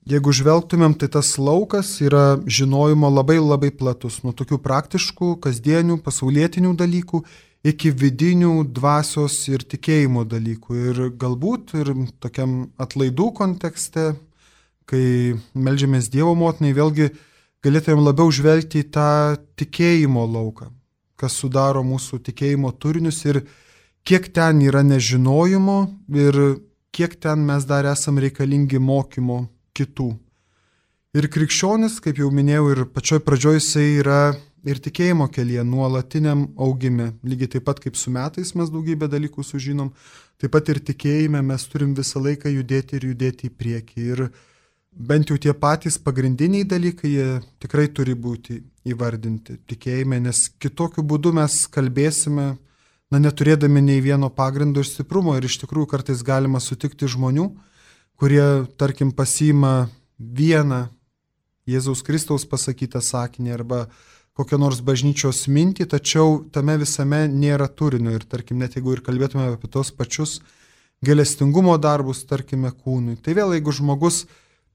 Jeigu 0.09 0.31
žvelgtumėm, 0.33 0.95
tai 0.97 1.09
tas 1.11 1.35
laukas 1.37 1.91
yra 2.01 2.39
žinojimo 2.47 3.09
labai 3.11 3.35
labai 3.37 3.69
platus, 3.69 4.21
nuo 4.23 4.31
tokių 4.33 4.57
praktiškų, 4.63 5.35
kasdienių, 5.43 5.99
pasaulietinių 6.01 6.71
dalykų 6.79 7.19
iki 7.69 7.91
vidinių 7.91 8.63
dvasios 8.73 9.35
ir 9.51 9.65
tikėjimo 9.67 10.23
dalykų. 10.25 10.77
Ir 10.89 11.01
galbūt 11.19 11.75
ir 11.81 11.91
tokiam 12.23 12.71
atlaidų 12.79 13.27
kontekste, 13.37 14.13
kai 14.89 15.35
melžiamės 15.53 16.09
Dievo 16.09 16.33
motinai, 16.39 16.71
vėlgi 16.73 17.11
galėtumėm 17.65 18.01
labiau 18.07 18.31
žvelgti 18.33 18.85
į 18.85 18.89
tą 18.95 19.11
tikėjimo 19.59 20.23
lauką, 20.25 20.71
kas 21.19 21.35
sudaro 21.37 21.83
mūsų 21.85 22.23
tikėjimo 22.31 22.71
turinius 22.79 23.21
ir 23.27 23.43
kiek 24.07 24.31
ten 24.33 24.63
yra 24.65 24.81
nežinojimo 24.81 25.77
ir 26.15 26.41
kiek 26.95 27.15
ten 27.21 27.45
mes 27.45 27.65
dar 27.69 27.87
esam 27.89 28.19
reikalingi 28.21 28.79
mokymo 28.79 29.45
kitų. 29.77 30.11
Ir 31.17 31.25
krikščionis, 31.33 31.97
kaip 32.03 32.19
jau 32.21 32.29
minėjau, 32.29 32.67
ir 32.73 32.83
pačioj 32.93 33.23
pradžioj 33.25 33.57
jisai 33.57 33.87
yra 34.03 34.19
ir 34.67 34.79
tikėjimo 34.83 35.29
kelyje 35.33 35.63
nuolatiniam 35.65 36.45
augime. 36.59 37.13
Lygiai 37.25 37.55
taip 37.55 37.65
pat 37.65 37.79
kaip 37.81 37.97
su 37.97 38.11
metais 38.13 38.53
mes 38.55 38.69
daugybę 38.69 39.09
dalykų 39.09 39.45
sužinom, 39.45 39.89
taip 40.37 40.53
pat 40.53 40.69
ir 40.69 40.81
tikėjime 40.85 41.41
mes 41.45 41.65
turim 41.71 41.95
visą 41.97 42.21
laiką 42.21 42.51
judėti 42.53 42.99
ir 42.99 43.09
judėti 43.09 43.49
į 43.49 43.55
priekį. 43.57 44.05
Ir 44.13 44.25
bent 44.93 45.31
jau 45.31 45.37
tie 45.41 45.53
patys 45.53 45.97
pagrindiniai 45.97 46.67
dalykai, 46.67 47.09
jie 47.09 47.27
tikrai 47.63 47.87
turi 47.89 48.13
būti 48.13 48.59
įvardinti 48.89 49.59
tikėjime, 49.69 50.19
nes 50.27 50.47
kitokiu 50.61 51.03
būdu 51.05 51.33
mes 51.35 51.61
kalbėsime, 51.73 52.51
na 53.09 53.19
neturėdami 53.21 53.81
nei 53.81 54.03
vieno 54.05 54.29
pagrindo 54.29 54.83
ir 54.83 54.87
stiprumo 54.87 55.35
ir 55.37 55.47
iš 55.47 55.59
tikrųjų 55.63 55.89
kartais 55.89 56.21
galima 56.25 56.61
sutikti 56.61 57.09
žmonių, 57.09 57.49
kurie, 58.19 58.67
tarkim, 58.77 59.11
pasima 59.15 59.89
vieną 60.19 60.87
Jėzaus 61.69 62.01
Kristaus 62.05 62.45
pasakytą 62.49 63.01
sakinį 63.03 63.53
arba 63.53 63.83
kokią 64.37 64.59
nors 64.61 64.79
bažnyčios 64.85 65.43
mintį, 65.51 65.89
tačiau 65.91 66.39
tame 66.53 66.77
visame 66.79 67.25
nėra 67.27 67.67
turinio. 67.67 68.13
Ir 68.15 68.25
tarkim, 68.29 68.59
net 68.61 68.77
jeigu 68.77 68.95
ir 68.95 69.03
kalbėtume 69.05 69.49
apie 69.51 69.69
tos 69.71 69.91
pačius 69.91 70.39
gelestingumo 71.05 71.75
darbus, 71.81 72.23
tarkime, 72.27 72.71
kūnui. 72.71 73.17
Tai 73.23 73.35
vėl, 73.37 73.53
jeigu 73.57 73.73
žmogus 73.75 74.23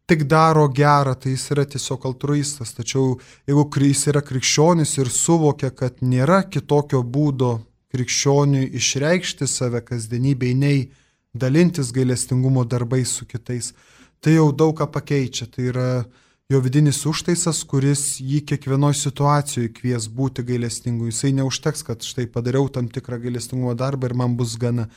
tik 0.09 0.27
daro 0.29 0.67
gerą, 0.69 1.15
tai 1.17 1.33
jis 1.35 1.47
yra 1.55 1.65
tiesiog 1.69 2.05
altruistas. 2.09 2.75
Tačiau 2.77 3.19
jeigu 3.49 3.67
jis 3.89 4.07
yra 4.13 4.23
krikščionis 4.25 4.99
ir 5.01 5.13
suvokia, 5.13 5.73
kad 5.73 6.03
nėra 6.05 6.43
kitokio 6.49 7.03
būdo 7.03 7.59
krikščioniui 7.95 8.73
išreikšti 8.81 9.47
save 9.47 9.85
kasdienybei 9.87 10.55
nei 10.59 10.85
dalintis 11.35 11.93
gailestingumo 11.95 12.65
darbais 12.67 13.15
su 13.15 13.27
kitais, 13.27 13.73
tai 14.21 14.37
jau 14.39 14.51
daug 14.53 14.75
ką 14.79 14.89
pakeičia. 14.91 15.47
Tai 15.51 15.67
yra 15.71 15.89
jo 16.51 16.61
vidinis 16.65 17.03
užtaisas, 17.09 17.63
kuris 17.69 18.19
jį 18.23 18.43
kiekvienoje 18.51 18.99
situacijoje 19.03 19.73
kvies 19.79 20.09
būti 20.11 20.45
gailestingu. 20.47 21.09
Jisai 21.11 21.35
neužteks, 21.39 21.85
kad 21.87 22.03
štai 22.07 22.27
padariau 22.31 22.69
tam 22.73 22.91
tikrą 22.91 23.21
gailestingumo 23.23 23.75
darbą 23.79 24.11
ir 24.11 24.19
man 24.19 24.37
bus 24.39 24.59
gana. 24.61 24.89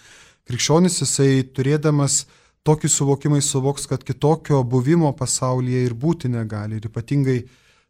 Krikščionis 0.48 1.02
jisai 1.04 1.44
turėdamas 1.56 2.26
tokį 2.68 2.92
suvokimą 2.92 3.42
suvoks, 3.44 3.88
kad 3.88 4.04
kitokio 4.04 4.62
buvimo 4.64 5.12
pasaulyje 5.16 5.86
ir 5.88 5.96
būti 5.96 6.32
negali. 6.32 6.80
Ir 6.80 6.90
ypatingai 6.90 7.42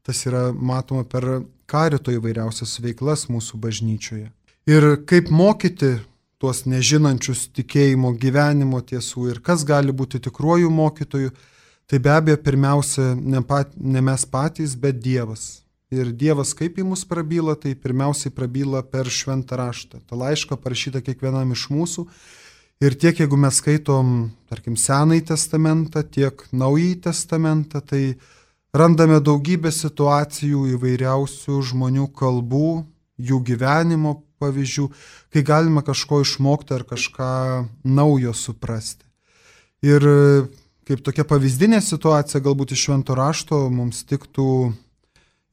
tas 0.06 0.24
yra 0.30 0.50
matoma 0.54 1.04
per 1.04 1.28
karito 1.68 2.14
įvairiausias 2.16 2.78
veiklas 2.84 3.28
mūsų 3.32 3.60
bažnyčioje. 3.62 4.32
Ir 4.68 4.84
kaip 5.08 5.30
mokyti 5.32 5.94
tuos 6.44 6.66
nežinančius 6.68 7.46
tikėjimo 7.56 8.12
gyvenimo 8.20 8.82
tiesų 8.84 9.30
ir 9.32 9.38
kas 9.40 9.64
gali 9.64 9.94
būti 9.96 10.20
tikruoju 10.26 10.68
mokytoju, 10.68 11.32
tai 11.88 12.00
be 12.04 12.12
abejo 12.12 12.42
pirmiausia 12.44 13.14
ne, 13.16 13.40
pat, 13.48 13.72
ne 13.80 14.04
mes 14.04 14.26
patys, 14.28 14.76
bet 14.76 15.00
Dievas. 15.00 15.62
Ir 15.88 16.12
Dievas 16.12 16.52
kaip 16.52 16.76
į 16.76 16.84
mus 16.84 17.06
prabyla, 17.08 17.56
tai 17.56 17.78
pirmiausiai 17.80 18.34
prabyla 18.36 18.84
per 18.84 19.08
šventą 19.08 19.56
raštą. 19.56 20.02
Ta 20.04 20.20
laiška 20.20 20.60
parašyta 20.60 21.00
kiekvienam 21.00 21.56
iš 21.56 21.70
mūsų. 21.72 22.04
Ir 22.84 23.00
tiek, 23.00 23.24
jeigu 23.24 23.40
mes 23.40 23.64
skaitom, 23.64 24.34
tarkim, 24.52 24.76
Senąjį 24.76 25.30
testamentą, 25.32 26.04
tiek 26.04 26.44
Naująjį 26.52 27.00
testamentą, 27.08 27.80
tai 27.80 28.20
randame 28.76 29.24
daugybę 29.24 29.72
situacijų 29.72 30.68
įvairiausių 30.76 31.64
žmonių 31.72 32.12
kalbų, 32.12 32.72
jų 33.18 33.44
gyvenimo 33.48 34.18
pavyzdžių, 34.42 34.88
kai 35.34 35.44
galima 35.46 35.84
kažko 35.86 36.22
išmokti 36.24 36.76
ar 36.78 36.86
kažką 36.88 37.34
naujo 37.84 38.34
suprasti. 38.38 39.06
Ir 39.86 40.04
kaip 40.88 41.04
tokia 41.06 41.26
pavyzdinė 41.28 41.82
situacija, 41.84 42.42
galbūt 42.44 42.74
iš 42.74 42.88
švento 42.88 43.18
rašto 43.18 43.68
mums 43.74 44.06
tiktų 44.08 44.48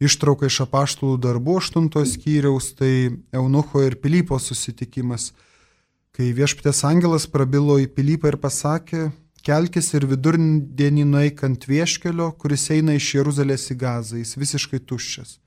ištrauka 0.04 0.48
iš 0.48 0.60
apaštalų 0.66 1.18
darbų 1.22 1.58
8 1.60 1.90
skyriaus, 2.14 2.72
tai 2.78 3.20
Eunucho 3.34 3.82
ir 3.84 3.98
Pilypo 4.00 4.38
susitikimas, 4.38 5.32
kai 6.14 6.32
viešpatės 6.36 6.84
angelas 6.86 7.26
prabilo 7.30 7.78
į 7.82 7.88
Pilypą 7.94 8.32
ir 8.32 8.38
pasakė, 8.42 9.08
kelkis 9.44 9.92
ir 9.94 10.06
vidurdienį 10.08 11.06
nueik 11.08 11.44
ant 11.46 11.66
vieškelio, 11.68 12.32
kuris 12.38 12.70
eina 12.74 12.96
iš 12.96 13.14
Jeruzalės 13.18 13.70
į 13.74 13.78
Gazą, 13.80 14.20
jis 14.22 14.36
visiškai 14.40 14.80
tuščias. 14.80 15.38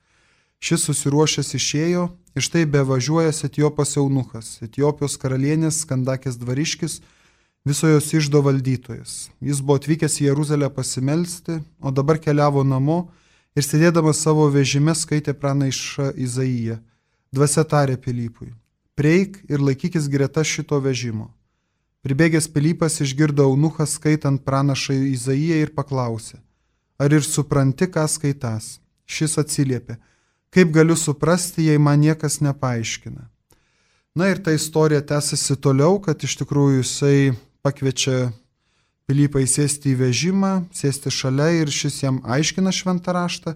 Šis 0.58 0.88
susiruošęs 0.88 1.54
išėjo 1.54 2.08
ir 2.34 2.42
štai 2.42 2.64
bevažiuojas 2.66 3.44
Etiopos 3.46 3.94
eunuchas, 4.00 4.56
Etiopijos 4.66 5.14
karalienės 5.22 5.84
skandakės 5.84 6.38
dvariškis, 6.40 6.98
viso 7.68 7.90
jos 7.90 8.10
išdo 8.14 8.42
valdytojas. 8.42 9.30
Jis 9.38 9.62
buvo 9.62 9.78
atvykęs 9.78 10.18
į 10.18 10.28
Jeruzalę 10.30 10.70
pasimelsti, 10.74 11.60
o 11.78 11.94
dabar 11.94 12.18
keliavo 12.18 12.64
namo 12.66 13.04
ir 13.54 13.66
sėdėdamas 13.66 14.22
savo 14.24 14.48
vežime 14.50 14.94
skaitė 14.98 15.34
pranašą 15.38 16.12
Izaiją. 16.18 16.80
Dvasia 17.30 17.62
tarė 17.68 17.98
Pilypui. 18.00 18.50
Prieik 18.98 19.38
ir 19.46 19.62
laikykis 19.62 20.08
greta 20.10 20.42
šito 20.42 20.80
vežimo. 20.82 21.28
Pribėgęs 22.02 22.48
Pilypas 22.50 22.98
išgirdo 23.04 23.46
eunuchą 23.46 23.86
skaitant 23.86 24.42
pranašą 24.42 24.96
Izaiją 25.12 25.62
ir 25.62 25.70
paklausė, 25.76 26.38
ar 26.98 27.14
ir 27.14 27.26
supranti, 27.26 27.86
ką 27.90 28.06
skaitas. 28.10 28.78
Šis 29.08 29.38
atsiliepė, 29.40 29.96
Kaip 30.54 30.72
galiu 30.72 30.96
suprasti, 30.96 31.66
jei 31.68 31.78
man 31.78 32.00
niekas 32.00 32.40
nepaaiškina? 32.40 33.26
Na 34.18 34.28
ir 34.32 34.40
ta 34.42 34.52
istorija 34.56 35.02
tęsiasi 35.04 35.58
toliau, 35.60 36.00
kad 36.02 36.24
iš 36.24 36.38
tikrųjų 36.40 36.80
jisai 36.80 37.18
pakviečia 37.62 38.30
Pilypą 39.08 39.40
įsėsti 39.40 39.94
į 39.94 39.98
vežimą, 40.02 40.52
sėsti 40.76 41.08
šalia 41.08 41.46
ir 41.62 41.70
šis 41.72 42.02
jam 42.02 42.18
aiškina 42.28 42.68
šventą 42.76 43.14
raštą. 43.16 43.54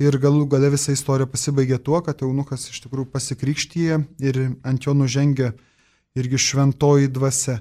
Ir 0.00 0.16
galų 0.20 0.46
gale 0.52 0.68
visa 0.72 0.92
istorija 0.92 1.28
pasibaigia 1.28 1.78
tuo, 1.80 2.02
kad 2.04 2.20
eunukas 2.24 2.66
iš 2.68 2.82
tikrųjų 2.84 3.08
pasikrikštyje 3.12 3.96
ir 4.20 4.40
ant 4.60 4.84
jo 4.84 4.92
nužengia 4.96 5.54
irgi 6.16 6.40
šventoji 6.40 7.08
dvasia. 7.12 7.58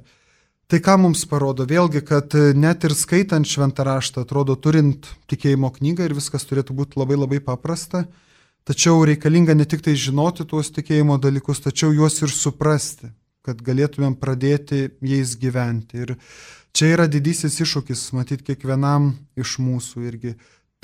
Tai 0.67 0.79
ką 0.83 0.98
mums 1.05 1.24
parodo? 1.31 1.63
Vėlgi, 1.67 2.03
kad 2.05 2.36
net 2.59 2.83
ir 2.83 2.95
skaitant 2.95 3.48
šventą 3.48 3.88
raštą, 3.88 4.25
atrodo, 4.27 4.57
turint 4.59 5.07
tikėjimo 5.31 5.71
knygą 5.79 6.09
ir 6.09 6.15
viskas 6.19 6.43
turėtų 6.48 6.75
būti 6.75 7.00
labai 7.00 7.17
labai 7.19 7.39
paprasta, 7.43 8.03
Tačiau 8.70 9.02
reikalinga 9.02 9.56
ne 9.58 9.66
tik 9.66 9.82
tai 9.82 9.96
žinoti 9.98 10.46
tuos 10.46 10.68
tikėjimo 10.70 11.16
dalykus, 11.18 11.58
tačiau 11.66 11.90
juos 11.90 12.20
ir 12.22 12.30
suprasti, 12.30 13.08
kad 13.42 13.64
galėtumėm 13.66 14.14
pradėti 14.22 14.92
jais 15.02 15.32
gyventi. 15.42 16.04
Ir 16.04 16.12
čia 16.78 16.92
yra 16.94 17.08
didysis 17.10 17.58
iššūkis, 17.66 18.04
matyti 18.14 18.46
kiekvienam 18.52 19.16
iš 19.42 19.56
mūsų 19.66 20.06
irgi. 20.12 20.36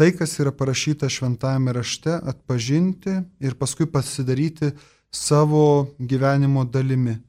Tai, 0.01 0.09
kas 0.17 0.33
yra 0.41 0.49
parašyta 0.49 1.11
šventajame 1.13 1.77
rašte, 1.77 2.17
atpažinti 2.17 3.19
ir 3.45 3.53
paskui 3.53 3.85
pasidaryti 3.85 4.73
savo 5.13 5.93
gyvenimo 6.01 6.65
dalimi. 6.65 7.19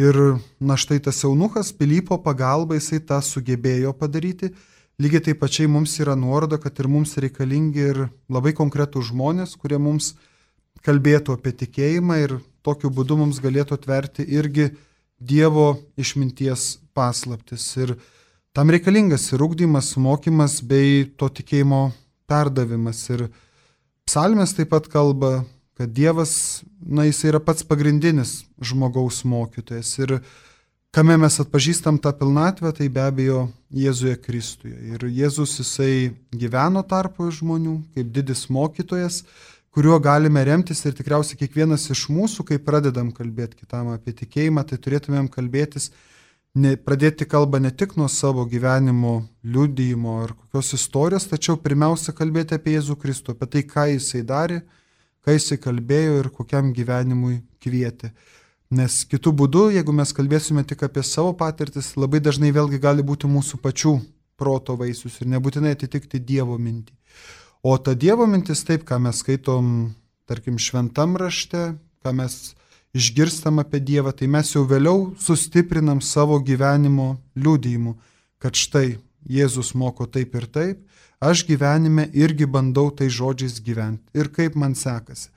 Ir 0.00 0.16
na 0.64 0.80
štai 0.80 1.02
tas 1.04 1.20
jaunukas 1.20 1.74
Pilypo 1.76 2.16
pagalba 2.24 2.80
jisai 2.80 3.04
tą 3.04 3.20
sugebėjo 3.20 3.92
padaryti 4.00 4.54
Lygiai 5.00 5.22
taip 5.24 5.38
pačiai 5.40 5.68
mums 5.70 5.94
yra 6.02 6.12
nuoroda, 6.12 6.58
kad 6.60 6.76
ir 6.82 6.88
mums 6.92 7.14
reikalingi 7.16 7.84
ir 7.92 7.98
labai 8.28 8.52
konkretūs 8.52 9.08
žmonės, 9.08 9.54
kurie 9.56 9.78
mums 9.80 10.10
kalbėtų 10.84 11.38
apie 11.38 11.54
tikėjimą 11.62 12.18
ir 12.20 12.34
tokiu 12.66 12.90
būdu 12.92 13.16
mums 13.22 13.40
galėtų 13.40 13.78
atverti 13.78 14.26
irgi 14.28 14.70
Dievo 15.20 15.78
išminties 16.00 16.80
paslaptis. 16.96 17.64
Ir 17.80 17.94
tam 18.56 18.72
reikalingas 18.72 19.26
ir 19.32 19.44
ūkdymas, 19.44 19.94
mokymas 20.00 20.58
bei 20.64 21.06
to 21.16 21.28
tikėjimo 21.28 21.80
perdavimas. 22.28 23.02
Ir 23.12 23.26
psalmės 24.08 24.52
taip 24.56 24.72
pat 24.72 24.88
kalba, 24.92 25.42
kad 25.80 25.92
Dievas, 25.96 26.60
na, 26.80 27.04
jis 27.08 27.24
yra 27.28 27.40
pats 27.40 27.64
pagrindinis 27.64 28.42
žmogaus 28.60 29.24
mokytojas. 29.28 29.92
Ir 30.04 30.18
kame 30.94 31.16
mes 31.16 31.38
atpažįstam 31.42 31.98
tą 32.02 32.12
pilnatvę, 32.18 32.72
tai 32.74 32.88
be 32.90 33.02
abejo 33.04 33.46
Jėzuje 33.70 34.16
Kristuje. 34.18 34.74
Ir 34.94 35.06
Jėzus 35.06 35.54
jisai 35.60 36.10
gyveno 36.34 36.82
tarpo 36.82 37.28
žmonių 37.30 37.76
kaip 37.94 38.10
didis 38.10 38.48
mokytojas, 38.50 39.22
kuriuo 39.70 40.00
galime 40.02 40.42
remtis 40.44 40.82
ir 40.84 40.96
tikriausiai 40.98 41.38
kiekvienas 41.38 41.86
iš 41.94 42.08
mūsų, 42.10 42.46
kai 42.48 42.58
pradedam 42.58 43.12
kalbėti 43.14 43.60
kitam 43.62 43.92
apie 43.94 44.16
tikėjimą, 44.18 44.66
tai 44.66 44.80
turėtumėm 44.82 45.28
kalbėtis, 45.30 45.92
ne, 46.58 46.74
pradėti 46.74 47.28
kalbą 47.30 47.60
ne 47.62 47.70
tik 47.70 47.94
nuo 47.94 48.08
savo 48.10 48.42
gyvenimo 48.50 49.20
liudyjimo 49.46 50.16
ar 50.24 50.34
kokios 50.34 50.74
istorijos, 50.74 51.28
tačiau 51.30 51.54
pirmiausia 51.62 52.16
kalbėti 52.18 52.58
apie 52.58 52.74
Jėzų 52.74 52.98
Kristų, 52.98 53.36
apie 53.36 53.46
tai, 53.54 53.62
ką 53.62 53.86
jisai 53.92 54.24
darė, 54.26 54.64
ką 55.22 55.38
jisai 55.38 55.60
kalbėjo 55.62 56.18
ir 56.24 56.32
kokiam 56.34 56.74
gyvenimui 56.74 57.38
kvietė. 57.62 58.10
Nes 58.70 59.00
kitų 59.10 59.32
būdų, 59.34 59.64
jeigu 59.74 59.90
mes 59.90 60.12
kalbėsime 60.14 60.62
tik 60.62 60.84
apie 60.86 61.02
savo 61.02 61.32
patirtis, 61.34 61.96
labai 61.98 62.20
dažnai 62.22 62.52
vėlgi 62.54 62.78
gali 62.78 63.02
būti 63.02 63.26
mūsų 63.26 63.58
pačių 63.64 63.96
proto 64.38 64.76
vaisius 64.78 65.16
ir 65.20 65.26
nebūtinai 65.32 65.74
atitikti 65.74 66.20
Dievo 66.22 66.54
mintį. 66.54 66.94
O 67.66 67.74
ta 67.82 67.96
Dievo 67.98 68.28
mintis 68.30 68.62
taip, 68.64 68.86
ką 68.86 69.00
mes 69.02 69.24
skaitom, 69.24 69.90
tarkim, 70.30 70.56
šventam 70.62 71.18
rašte, 71.18 71.74
ką 72.00 72.14
mes 72.14 72.38
išgirstam 72.94 73.58
apie 73.58 73.82
Dievą, 73.82 74.14
tai 74.14 74.30
mes 74.30 74.54
jau 74.54 74.62
vėliau 74.70 75.10
sustiprinam 75.18 75.98
savo 75.98 76.38
gyvenimo 76.38 77.16
liūdėjimu, 77.34 77.96
kad 78.38 78.54
štai 78.54 79.00
Jėzus 79.28 79.74
moko 79.74 80.06
taip 80.06 80.34
ir 80.38 80.46
taip, 80.46 80.78
aš 81.20 81.44
gyvenime 81.48 82.08
irgi 82.16 82.46
bandau 82.48 82.88
tai 82.90 83.10
žodžiais 83.12 83.60
gyventi 83.64 84.16
ir 84.16 84.30
kaip 84.32 84.56
man 84.56 84.74
sekasi. 84.74 85.28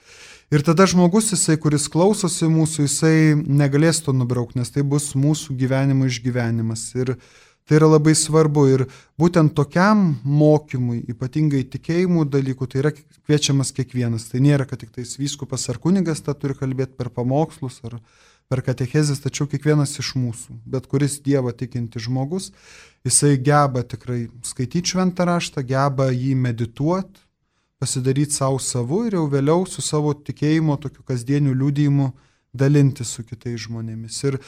Ir 0.54 0.62
tada 0.62 0.86
žmogus, 0.86 1.32
jisai, 1.34 1.58
kuris 1.58 1.88
klausosi 1.90 2.46
mūsų, 2.46 2.86
jisai 2.86 3.16
negalės 3.34 4.04
to 4.06 4.14
nubraukti, 4.14 4.60
nes 4.62 4.70
tai 4.70 4.84
bus 4.86 5.16
mūsų 5.18 5.58
gyvenimo 5.58 6.06
išgyvenimas. 6.06 6.92
Ir 6.94 7.16
Tai 7.64 7.78
yra 7.78 7.88
labai 7.88 8.12
svarbu 8.12 8.64
ir 8.74 8.82
būtent 9.20 9.54
tokiam 9.56 10.18
mokymui, 10.28 10.98
ypatingai 11.14 11.62
tikėjimų 11.72 12.26
dalykų, 12.28 12.68
tai 12.68 12.82
yra 12.82 12.92
kviečiamas 12.92 13.72
kiekvienas. 13.78 14.26
Tai 14.32 14.42
nėra, 14.44 14.68
kad 14.68 14.82
tik 14.82 14.92
tais 14.92 15.14
vyskupas 15.16 15.70
ar 15.72 15.80
kunigas 15.80 16.20
tą 16.26 16.36
turi 16.36 16.58
kalbėti 16.60 16.98
per 17.00 17.08
pamokslus 17.16 17.80
ar 17.88 18.02
per 18.52 18.62
katechezės, 18.66 19.22
tačiau 19.24 19.48
kiekvienas 19.50 19.96
iš 20.02 20.14
mūsų, 20.20 20.58
bet 20.70 20.88
kuris 20.92 21.20
Dievą 21.26 21.54
tikinti 21.58 22.02
žmogus, 22.04 22.52
jisai 23.08 23.36
geba 23.38 23.84
tikrai 23.88 24.28
skaityti 24.46 24.94
šventą 24.94 25.28
raštą, 25.30 25.64
geba 25.68 26.10
jį 26.12 26.36
medituoti, 26.40 27.24
pasidaryti 27.82 28.38
savo 28.38 28.62
savu 28.64 29.04
ir 29.08 29.18
jau 29.18 29.26
vėliau 29.32 29.66
su 29.68 29.84
savo 29.84 30.14
tikėjimo 30.16 30.78
tokiu 30.80 31.04
kasdieniu 31.08 31.56
liūdėjimu 31.58 32.14
dalinti 32.54 33.04
su 33.04 33.26
kitais 33.28 33.66
žmonėmis. 33.66 34.24
Ir 34.30 34.40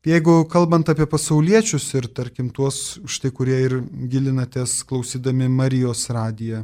Jeigu 0.00 0.46
kalbant 0.48 0.88
apie 0.88 1.04
pasauliečius 1.04 1.90
ir 1.98 2.06
tarkim 2.16 2.46
tuos, 2.56 2.96
štai 3.04 3.28
kurie 3.36 3.58
ir 3.66 3.74
gilinatės 4.08 4.78
klausydami 4.88 5.44
Marijos 5.52 6.06
radiją 6.08 6.62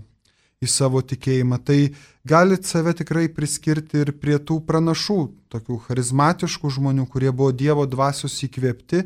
į 0.64 0.68
savo 0.70 1.02
tikėjimą, 1.04 1.58
tai 1.64 1.92
galit 2.24 2.64
save 2.64 2.94
tikrai 2.96 3.26
priskirti 3.32 4.00
ir 4.00 4.14
prie 4.20 4.38
tų 4.40 4.62
pranašų, 4.68 5.18
tokių 5.52 5.78
charizmatiškų 5.86 6.70
žmonių, 6.78 7.06
kurie 7.12 7.30
buvo 7.30 7.52
Dievo 7.52 7.84
dvasios 7.86 8.38
įkvėpti, 8.46 9.04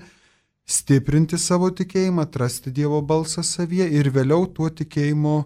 stiprinti 0.71 1.39
savo 1.39 1.73
tikėjimą, 1.75 2.29
atrasti 2.29 2.71
Dievo 2.71 3.03
balsą 3.03 3.43
savyje 3.43 3.89
ir 3.99 4.13
vėliau 4.15 4.47
tuo 4.55 4.71
tikėjimu 4.71 5.37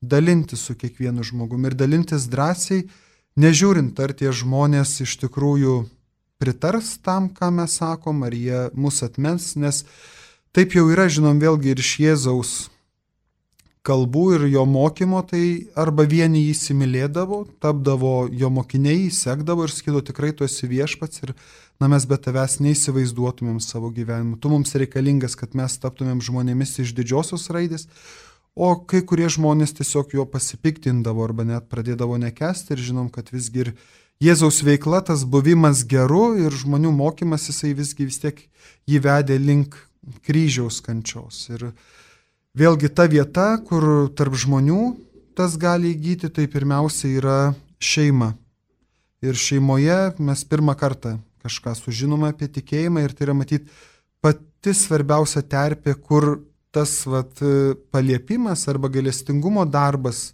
dalinti 0.00 0.56
su 0.56 0.74
kiekvienu 0.80 1.24
žmogumi 1.26 1.68
ir 1.68 1.76
dalintis 1.76 2.24
drąsiai, 2.32 2.86
nežiūrint, 3.36 4.00
ar 4.00 4.16
tie 4.16 4.32
žmonės 4.32 4.96
iš 5.04 5.18
tikrųjų 5.26 5.82
pritars 6.40 6.96
tam, 7.04 7.28
ką 7.28 7.52
mes 7.52 7.76
sakom, 7.76 8.24
ar 8.24 8.32
jie 8.32 8.68
mus 8.72 9.04
atmens, 9.04 9.52
nes 9.60 9.84
taip 10.56 10.72
jau 10.72 10.88
yra, 10.88 11.04
žinom, 11.12 11.36
vėlgi 11.36 11.74
ir 11.74 11.84
iš 11.84 11.96
Jėzaus 12.00 12.54
kalbų 13.86 14.24
ir 14.36 14.46
jo 14.52 14.66
mokymo, 14.68 15.22
tai 15.24 15.70
arba 15.78 16.04
vieni 16.08 16.44
jį 16.44 16.54
įsimylėdavo, 16.54 17.40
tapdavo 17.62 18.28
jo 18.28 18.50
mokiniai, 18.52 19.08
sekdavo 19.14 19.64
ir 19.64 19.72
skilo 19.72 20.02
tikrai 20.04 20.34
tu 20.36 20.44
esi 20.44 20.68
viešpats 20.68 21.24
ir 21.24 21.34
na 21.80 21.88
mes 21.88 22.04
be 22.04 22.18
tavęs 22.20 22.58
neįsivaizduotumėm 22.60 23.60
savo 23.64 23.88
gyvenimu. 23.96 24.36
Tu 24.36 24.52
mums 24.52 24.74
reikalingas, 24.76 25.36
kad 25.40 25.56
mes 25.56 25.78
taptumėm 25.80 26.20
žmonėmis 26.20 26.76
iš 26.84 26.92
didžiosios 26.98 27.48
raidės, 27.54 27.86
o 28.52 28.74
kai 28.84 29.00
kurie 29.06 29.30
žmonės 29.32 29.72
tiesiog 29.78 30.12
jo 30.18 30.26
pasipiktindavo 30.28 31.24
arba 31.24 31.46
net 31.48 31.70
pradėdavo 31.72 32.20
nekesti 32.20 32.76
ir 32.76 32.84
žinom, 32.90 33.08
kad 33.08 33.32
visgi 33.32 33.64
ir 33.64 33.74
Jėzaus 34.20 34.58
veikla, 34.60 34.98
tas 35.00 35.22
buvimas 35.24 35.80
geru 35.88 36.34
ir 36.36 36.52
žmonių 36.52 36.90
mokymas, 36.92 37.46
jisai 37.48 37.70
visgi 37.72 38.04
vis 38.04 38.18
tiek 38.20 38.42
jį 38.84 38.98
vedė 39.06 39.38
link 39.40 39.78
kryžiaus 40.26 40.82
kančios. 40.84 41.46
Ir 41.48 41.70
vėlgi 42.56 42.90
ta 42.94 43.06
vieta, 43.10 43.54
kur 43.66 44.10
tarp 44.16 44.34
žmonių 44.34 44.82
tas 45.38 45.56
gali 45.56 45.94
įgyti, 45.94 46.30
tai 46.32 46.46
pirmiausia 46.50 47.08
yra 47.16 47.38
šeima. 47.80 48.34
Ir 49.24 49.36
šeimoje 49.36 50.16
mes 50.18 50.44
pirmą 50.48 50.74
kartą 50.76 51.18
kažką 51.44 51.74
sužinome 51.76 52.30
apie 52.32 52.48
tikėjimą 52.52 53.04
ir 53.04 53.14
tai 53.16 53.28
yra 53.28 53.36
matyti 53.36 53.70
pati 54.20 54.74
svarbiausia 54.76 55.42
terpė, 55.42 55.94
kur 55.96 56.42
tas 56.74 57.00
vat, 57.08 57.40
paliepimas 57.90 58.66
arba 58.70 58.90
galestingumo 58.92 59.64
darbas 59.66 60.30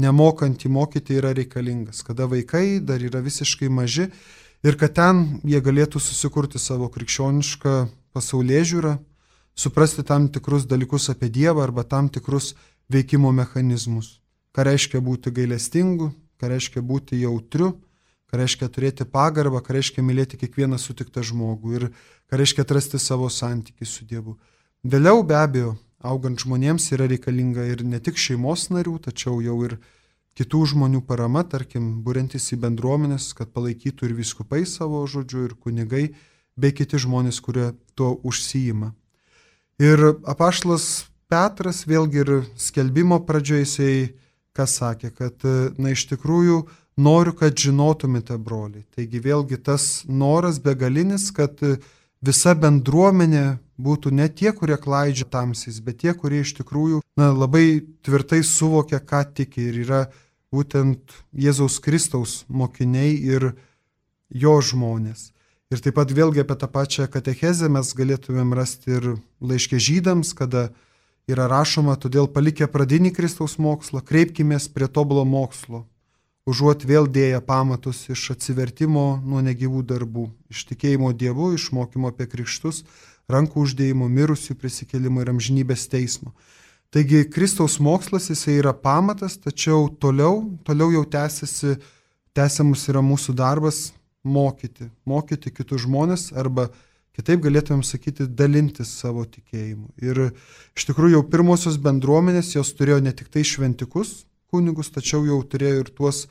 nemokant 0.00 0.64
įmokyti 0.68 1.16
yra 1.20 1.32
reikalingas, 1.36 2.02
kada 2.04 2.26
vaikai 2.28 2.80
dar 2.84 3.00
yra 3.00 3.22
visiškai 3.24 3.68
maži 3.72 4.10
ir 4.66 4.76
kad 4.80 4.96
ten 4.96 5.40
jie 5.44 5.60
galėtų 5.64 6.00
susikurti 6.02 6.60
savo 6.60 6.88
krikščionišką 6.92 7.76
pasaulyje 8.16 8.64
žiūrą, 8.72 8.96
suprasti 9.56 10.04
tam 10.04 10.28
tikrus 10.28 10.66
dalykus 10.68 11.08
apie 11.10 11.30
Dievą 11.32 11.64
arba 11.64 11.84
tam 11.84 12.08
tikrus 12.08 12.54
veikimo 12.92 13.32
mechanizmus. 13.32 14.20
Ką 14.54 14.64
reiškia 14.68 15.00
būti 15.00 15.32
gailestingu, 15.32 16.12
ką 16.40 16.52
reiškia 16.52 16.82
būti 16.84 17.20
jautriu, 17.20 17.72
ką 18.30 18.40
reiškia 18.40 18.68
turėti 18.68 19.08
pagarbą, 19.08 19.62
ką 19.64 19.78
reiškia 19.78 20.04
mylėti 20.04 20.38
kiekvieną 20.40 20.78
sutiktą 20.78 21.24
žmogų 21.24 21.74
ir 21.78 21.88
ką 22.28 22.40
reiškia 22.40 22.64
atrasti 22.66 23.00
savo 23.00 23.28
santykių 23.32 23.88
su 23.88 24.04
Dievu. 24.04 24.36
Vėliau 24.84 25.24
be 25.26 25.36
abejo 25.38 25.74
augant 26.00 26.40
žmonėms 26.40 26.92
yra 26.94 27.08
reikalinga 27.10 27.64
ir 27.66 27.84
ne 27.84 28.00
tik 28.00 28.20
šeimos 28.20 28.68
narių, 28.70 28.98
tačiau 29.08 29.40
jau 29.42 29.56
ir 29.66 29.78
kitų 30.36 30.62
žmonių 30.72 31.00
parama, 31.08 31.42
tarkim, 31.48 32.02
būrintis 32.04 32.52
į 32.52 32.60
bendruomenės, 32.66 33.32
kad 33.34 33.50
palaikytų 33.56 34.10
ir 34.10 34.16
viskupai 34.20 34.66
savo 34.68 35.00
žodžiu, 35.08 35.46
ir 35.48 35.56
kunigai, 35.56 36.04
bei 36.56 36.76
kiti 36.76 37.00
žmonės, 37.00 37.40
kurie 37.40 37.72
tuo 37.96 38.14
užsijima. 38.22 38.92
Ir 39.82 40.00
apaštas 40.24 41.06
Petras 41.28 41.82
vėlgi 41.84 42.22
ir 42.22 42.30
skelbimo 42.56 43.18
pradžioje 43.26 43.64
jisai, 43.64 43.94
kas 44.56 44.78
sakė, 44.78 45.10
kad, 45.12 45.44
na, 45.76 45.92
iš 45.92 46.06
tikrųjų 46.12 46.62
noriu, 46.96 47.34
kad 47.36 47.58
žinotumėte, 47.60 48.38
broliai. 48.40 48.86
Taigi 48.96 49.20
vėlgi 49.20 49.58
tas 49.60 50.06
noras 50.08 50.60
begalinis, 50.62 51.28
kad 51.34 51.60
visa 52.24 52.54
bendruomenė 52.56 53.58
būtų 53.76 54.14
ne 54.16 54.30
tie, 54.32 54.54
kurie 54.56 54.78
klaidžia 54.80 55.28
tamsiais, 55.28 55.82
bet 55.84 56.00
tie, 56.00 56.14
kurie 56.16 56.40
iš 56.40 56.54
tikrųjų 56.62 57.02
na, 57.20 57.32
labai 57.36 57.82
tvirtai 58.06 58.40
suvokia, 58.46 59.02
ką 59.04 59.26
tiki 59.36 59.68
ir 59.68 59.82
yra 59.84 60.02
būtent 60.54 61.18
Jėzaus 61.36 61.82
Kristaus 61.84 62.44
mokiniai 62.48 63.12
ir 63.12 63.50
jo 64.32 64.56
žmonės. 64.64 65.34
Ir 65.66 65.80
taip 65.82 65.96
pat 65.98 66.12
vėlgi 66.14 66.44
apie 66.44 66.54
tą 66.54 66.68
pačią 66.70 67.08
katechezę 67.10 67.66
mes 67.74 67.88
galėtumėm 67.98 68.52
rasti 68.54 68.92
ir 69.00 69.06
laiškė 69.42 69.80
žydams, 69.82 70.30
kada 70.38 70.68
yra 71.26 71.48
rašoma, 71.50 71.96
todėl 71.98 72.28
palikę 72.30 72.68
pradinį 72.70 73.10
Kristaus 73.16 73.56
mokslą, 73.58 73.98
kreipkime 73.98 74.60
prie 74.74 74.86
tobulo 74.86 75.24
mokslo, 75.26 75.82
užuot 76.46 76.86
vėl 76.86 77.10
dėję 77.10 77.42
pamatus 77.48 78.04
iš 78.14 78.28
atsivertimo 78.36 79.18
nuo 79.26 79.42
negyvų 79.42 79.82
darbų, 79.90 80.28
iš 80.54 80.68
tikėjimo 80.70 81.10
Dievu, 81.18 81.50
iš 81.58 81.72
mokymo 81.74 82.14
apie 82.14 82.30
krikštus, 82.30 82.84
rankų 83.26 83.66
uždėjimo, 83.66 84.06
mirusių 84.06 84.54
prisikėlimo 84.54 85.26
ir 85.26 85.34
amžinybės 85.34 85.90
teismo. 85.90 86.30
Taigi 86.94 87.26
Kristaus 87.26 87.80
mokslas 87.82 88.30
jisai 88.30 88.60
yra 88.62 88.70
pamatas, 88.70 89.34
tačiau 89.34 89.90
toliau, 89.90 90.44
toliau 90.62 90.94
jau 90.94 91.02
tęsiasi, 91.18 91.74
tęsiamus 92.38 92.86
yra 92.86 93.02
mūsų 93.02 93.34
darbas 93.34 93.88
mokyti, 94.26 94.90
mokyti 95.08 95.52
kitus 95.54 95.86
žmonės 95.86 96.32
arba 96.36 96.68
kitaip 97.16 97.40
galėtumėm 97.46 97.84
sakyti, 97.86 98.26
dalintis 98.28 98.90
savo 99.00 99.24
tikėjimu. 99.24 99.94
Ir 100.04 100.22
iš 100.76 100.88
tikrųjų 100.90 101.16
jau 101.16 101.26
pirmosios 101.32 101.78
bendruomenės 101.80 102.54
jos 102.58 102.74
turėjo 102.76 103.00
ne 103.06 103.14
tik 103.16 103.30
tai 103.32 103.46
šventikus 103.46 104.26
kunigus, 104.52 104.92
tačiau 104.94 105.24
jau 105.26 105.40
turėjo 105.42 105.84
ir 105.84 105.90
tuos 105.94 106.26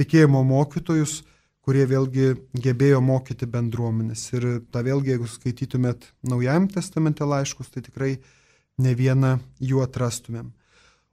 tikėjimo 0.00 0.42
mokytojus, 0.46 1.20
kurie 1.66 1.84
vėlgi 1.86 2.32
gebėjo 2.56 3.02
mokyti 3.04 3.48
bendruomenės. 3.50 4.22
Ir 4.36 4.46
tą 4.72 4.84
vėlgi, 4.86 5.14
jeigu 5.14 5.28
skaitytumėt 5.28 6.08
Naujajam 6.26 6.70
testamente 6.72 7.26
laiškus, 7.26 7.68
tai 7.74 7.84
tikrai 7.84 8.14
ne 8.80 8.94
vieną 8.96 9.36
jų 9.60 9.84
atrastumėm. 9.84 10.50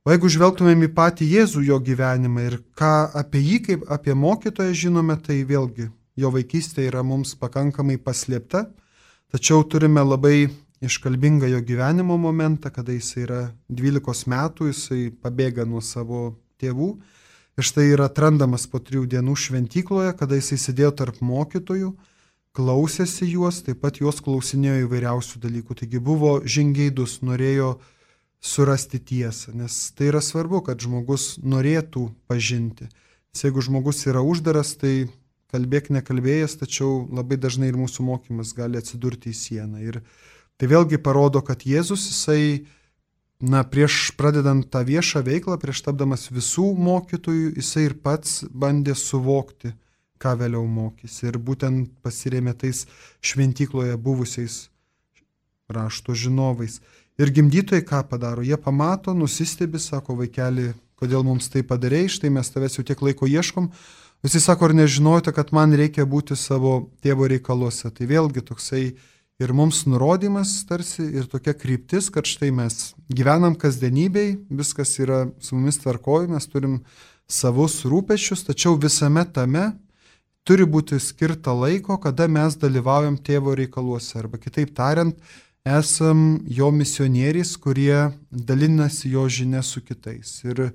O 0.08 0.14
jeigu 0.14 0.30
žvelgtumėm 0.32 0.86
į 0.88 0.94
patį 0.96 1.26
Jėzų 1.34 1.66
jo 1.68 1.78
gyvenimą 1.84 2.46
ir 2.48 2.62
ką 2.80 3.10
apie 3.20 3.42
jį 3.44 3.58
kaip 3.66 3.82
apie 3.92 4.14
mokytoją 4.16 4.72
žinome, 4.86 5.18
tai 5.20 5.42
vėlgi 5.44 5.90
jo 6.18 6.32
vaikystė 6.34 6.88
yra 6.90 7.04
mums 7.06 7.36
pakankamai 7.40 7.98
paslėpta, 8.02 8.66
tačiau 9.34 9.64
turime 9.70 10.04
labai 10.04 10.50
iškalbingą 10.82 11.50
jo 11.52 11.62
gyvenimo 11.62 12.18
momentą, 12.18 12.72
kada 12.74 12.94
jis 12.94 13.14
yra 13.24 13.42
12 13.70 14.28
metų, 14.30 14.72
jisai 14.72 15.08
pabėga 15.22 15.66
nuo 15.66 15.82
savo 15.82 16.36
tėvų 16.62 16.92
ir 17.58 17.66
štai 17.66 17.88
yra 17.96 18.06
atrandamas 18.12 18.68
po 18.70 18.80
trijų 18.84 19.08
dienų 19.10 19.34
šventykloje, 19.42 20.14
kada 20.20 20.38
jisai 20.38 20.60
sėdėjo 20.62 20.94
tarp 21.02 21.22
mokytojų, 21.26 21.92
klausėsi 22.58 23.28
juos, 23.30 23.62
taip 23.66 23.82
pat 23.82 24.00
juos 24.02 24.22
klausinėjo 24.26 24.86
įvairiausių 24.86 25.42
dalykų, 25.42 25.78
taigi 25.82 26.02
buvo 26.02 26.38
žingeidus, 26.46 27.20
norėjo 27.26 27.76
surasti 28.42 29.02
tiesą, 29.02 29.54
nes 29.58 29.76
tai 29.98 30.12
yra 30.12 30.22
svarbu, 30.22 30.62
kad 30.70 30.82
žmogus 30.82 31.36
norėtų 31.42 32.08
pažinti. 32.30 32.90
Nes 33.34 33.44
jeigu 33.46 33.62
žmogus 33.66 34.06
yra 34.10 34.22
uždaras, 34.26 34.76
tai 34.78 35.10
kalbėk 35.52 35.92
nekalbėjęs, 35.96 36.58
tačiau 36.62 37.06
labai 37.14 37.38
dažnai 37.40 37.72
ir 37.72 37.80
mūsų 37.80 38.06
mokymas 38.08 38.54
gali 38.58 38.80
atsidurti 38.80 39.32
į 39.32 39.38
sieną. 39.40 39.82
Ir 39.84 40.02
tai 40.60 40.70
vėlgi 40.72 41.00
parodo, 41.04 41.42
kad 41.46 41.64
Jėzus, 41.68 42.06
jisai, 42.12 42.68
na, 43.40 43.64
prieš 43.64 44.12
pradedant 44.20 44.68
tą 44.74 44.84
viešą 44.88 45.24
veiklą, 45.28 45.60
prieš 45.62 45.86
tapdamas 45.88 46.28
visų 46.34 46.72
mokytojų, 46.76 47.54
jisai 47.60 47.88
ir 47.90 48.00
pats 48.04 48.42
bandė 48.52 48.98
suvokti, 48.98 49.74
ką 50.18 50.34
vėliau 50.40 50.66
mokys. 50.66 51.22
Ir 51.24 51.38
būtent 51.38 51.94
pasirėmė 52.04 52.56
tais 52.58 52.86
šventykloje 53.22 53.98
buvusiais 54.02 54.66
rašto 55.70 56.16
žinovais. 56.18 56.82
Ir 57.18 57.32
gimdytojai 57.34 57.86
ką 57.86 58.04
padaro? 58.10 58.44
Jie 58.46 58.58
pamato, 58.62 59.14
nusistebi, 59.18 59.80
sako 59.82 60.18
vaikeli, 60.20 60.72
kodėl 60.98 61.24
mums 61.26 61.50
tai 61.54 61.64
padarėjai, 61.66 62.12
štai 62.18 62.34
mes 62.34 62.52
tavęs 62.54 62.78
jau 62.78 62.86
tiek 62.86 63.02
laiko 63.02 63.30
ieškom. 63.30 63.72
Visi 64.26 64.40
sako, 64.42 64.66
ar 64.66 64.74
nežinojote, 64.74 65.32
kad 65.32 65.54
man 65.54 65.76
reikia 65.78 66.06
būti 66.10 66.36
savo 66.36 66.90
tėvo 67.06 67.28
reikaluose. 67.30 67.92
Tai 67.94 68.08
vėlgi 68.10 68.42
toksai 68.48 68.84
ir 69.38 69.54
mums 69.54 69.84
nurodymas 69.86 70.64
tarsi 70.66 71.06
ir 71.20 71.28
tokia 71.30 71.54
kryptis, 71.54 72.10
kad 72.10 72.26
štai 72.26 72.50
mes 72.56 72.96
gyvenam 73.14 73.56
kasdienybei, 73.60 74.40
viskas 74.50 74.96
yra 74.98 75.28
su 75.40 75.56
mumis 75.56 75.78
tvarkoj, 75.84 76.26
mes 76.34 76.50
turim 76.50 76.80
savus 77.30 77.84
rūpešius, 77.86 78.48
tačiau 78.48 78.80
visame 78.82 79.22
tame 79.34 79.70
turi 80.48 80.66
būti 80.66 80.98
skirta 81.04 81.54
laiko, 81.54 82.00
kada 82.02 82.26
mes 82.32 82.56
dalyvaujam 82.58 83.20
tėvo 83.20 83.54
reikaluose. 83.60 84.16
Arba 84.18 84.40
kitaip 84.42 84.74
tariant, 84.76 85.18
esam 85.68 86.40
jo 86.48 86.72
misionieriais, 86.72 87.54
kurie 87.60 88.08
dalinasi 88.32 89.12
jo 89.12 89.28
žinia 89.28 89.62
su 89.62 89.84
kitais. 89.84 90.40
Ir 90.48 90.72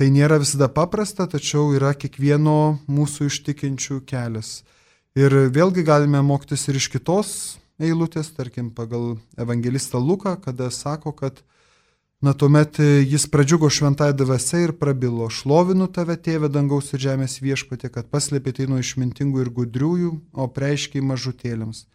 tai 0.00 0.08
nėra 0.08 0.38
visada 0.40 0.70
paprasta, 0.72 1.26
tačiau 1.28 1.74
yra 1.76 1.90
kiekvieno 1.92 2.80
mūsų 2.88 3.28
ištikinčių 3.28 3.98
kelias. 4.08 4.62
Ir 5.12 5.34
vėlgi 5.52 5.84
galime 5.84 6.22
mokytis 6.24 6.64
ir 6.70 6.78
iš 6.80 6.86
kitos 6.94 7.32
eilutės, 7.76 8.30
tarkim, 8.32 8.70
pagal 8.72 9.18
evangelistą 9.36 10.00
Luką, 10.00 10.38
kada 10.40 10.70
sako, 10.72 11.12
kad 11.12 11.44
Na 12.20 12.34
tuomet 12.36 12.76
jis 13.08 13.24
pradžiugo 13.32 13.70
šventąją 13.72 14.12
dvasę 14.12 14.58
ir 14.60 14.72
prabilo, 14.76 15.30
šlovinu 15.32 15.86
tave, 15.88 16.18
tėve 16.20 16.50
dangaus 16.52 16.92
ir 16.92 17.00
žemės 17.00 17.38
viešpatė, 17.40 17.88
kad 17.94 18.10
paslėpė 18.12 18.52
tai 18.58 18.66
nuo 18.68 18.76
išmintingų 18.82 19.40
ir 19.40 19.48
gudriųjų, 19.56 20.10
o 20.36 20.44
preiškiai 20.52 21.00
mažutėliams. 21.00 21.86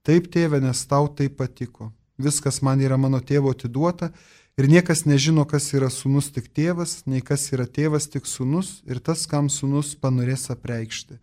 Taip, 0.00 0.30
tėve, 0.32 0.62
nes 0.64 0.80
tau 0.88 1.10
tai 1.12 1.28
patiko. 1.28 1.90
Viskas 2.16 2.62
man 2.64 2.80
yra 2.80 2.96
mano 2.96 3.20
tėvo 3.20 3.52
atiduota 3.52 4.08
ir 4.58 4.68
niekas 4.70 5.04
nežino, 5.08 5.44
kas 5.48 5.70
yra 5.74 5.90
sunus 5.90 6.30
tik 6.34 6.50
tėvas, 6.54 7.02
nei 7.06 7.22
kas 7.24 7.46
yra 7.52 7.66
tėvas 7.66 8.08
tik 8.10 8.28
sunus 8.30 8.80
ir 8.88 9.00
tas, 9.02 9.26
kam 9.30 9.50
sunus 9.50 9.94
panorės 9.98 10.50
apreikšti. 10.54 11.18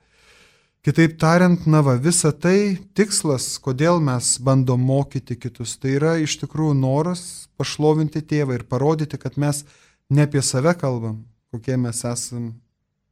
Kitaip 0.82 1.20
tariant, 1.22 1.68
na 1.70 1.84
va, 1.86 1.94
visa 2.02 2.32
tai 2.34 2.80
tikslas, 2.98 3.60
kodėl 3.62 4.02
mes 4.02 4.34
bandom 4.42 4.82
mokyti 4.82 5.38
kitus, 5.38 5.76
tai 5.78 5.94
yra 6.00 6.16
iš 6.18 6.40
tikrųjų 6.42 6.74
noras 6.80 7.46
pašlovinti 7.62 8.24
tėvą 8.26 8.58
ir 8.58 8.66
parodyti, 8.66 9.20
kad 9.22 9.38
mes 9.38 9.62
ne 10.10 10.26
apie 10.26 10.42
save 10.42 10.74
kalbam, 10.82 11.22
kokie 11.54 11.78
mes 11.78 12.02
esam 12.02 12.56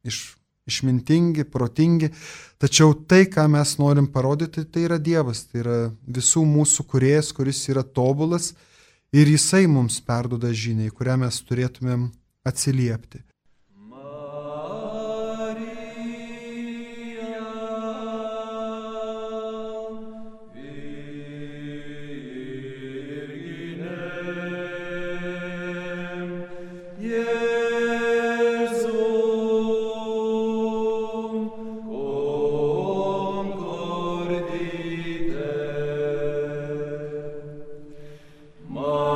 iš 0.02 0.32
išmintingi, 0.70 1.44
protingi, 1.50 2.10
tačiau 2.60 2.94
tai, 2.94 3.24
ką 3.30 3.46
mes 3.50 3.76
norim 3.80 4.06
parodyti, 4.12 4.64
tai 4.70 4.86
yra 4.86 4.98
Dievas, 5.02 5.44
tai 5.50 5.62
yra 5.64 5.78
visų 6.06 6.44
mūsų 6.46 6.86
kuriejas, 6.90 7.32
kuris 7.36 7.62
yra 7.72 7.82
tobulas 7.82 8.52
ir 9.12 9.26
jisai 9.26 9.66
mums 9.66 10.00
perdoda 10.06 10.52
žiniai, 10.52 10.90
kurią 10.94 11.16
mes 11.24 11.40
turėtumėm 11.48 12.08
atsiliepti. 12.46 13.24
Oh. 38.82 39.09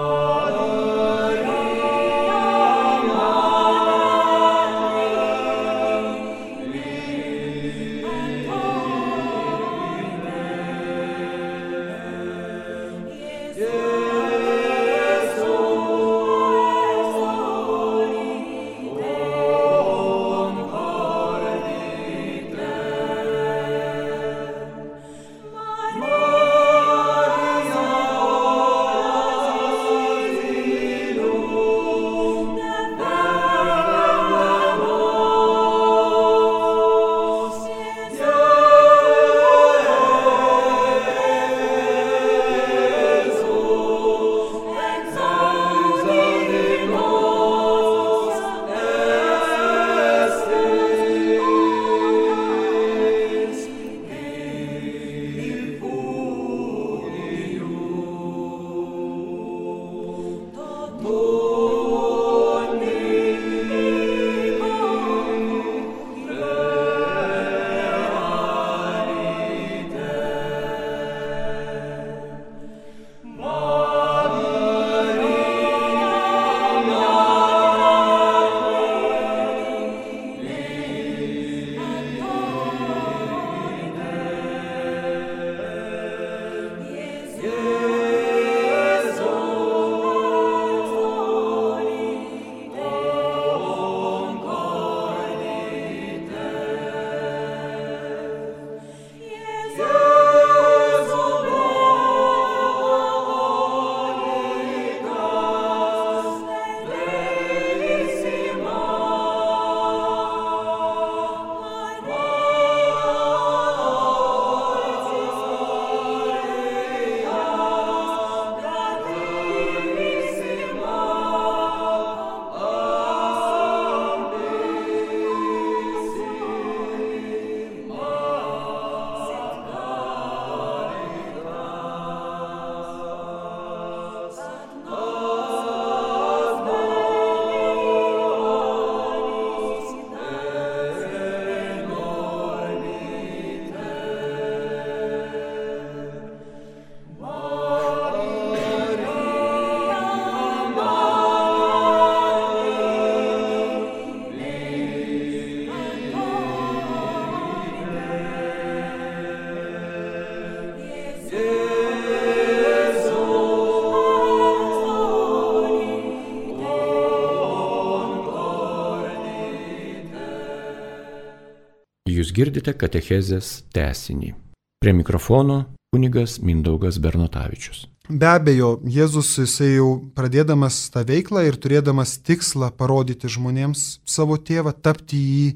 Girdite 172.35 172.75
katechezės 172.75 173.63
tesinį. 173.75 174.35
Prie 174.83 174.93
mikrofono 174.97 175.65
kunigas 175.95 176.41
Mindaugas 176.43 176.99
Bernotavičius. 176.99 177.85
Be 178.11 178.27
abejo, 178.29 178.75
Jėzus 178.91 179.31
jisai 179.41 179.77
jau 179.79 179.91
pradėdamas 180.17 180.77
tą 180.93 181.05
veiklą 181.09 181.47
ir 181.49 181.57
turėdamas 181.57 182.19
tikslą 182.27 182.69
parodyti 182.77 183.31
žmonėms 183.33 183.85
savo 184.05 184.37
tėvą, 184.37 184.75
tapti 184.77 185.21
jį, 185.21 185.47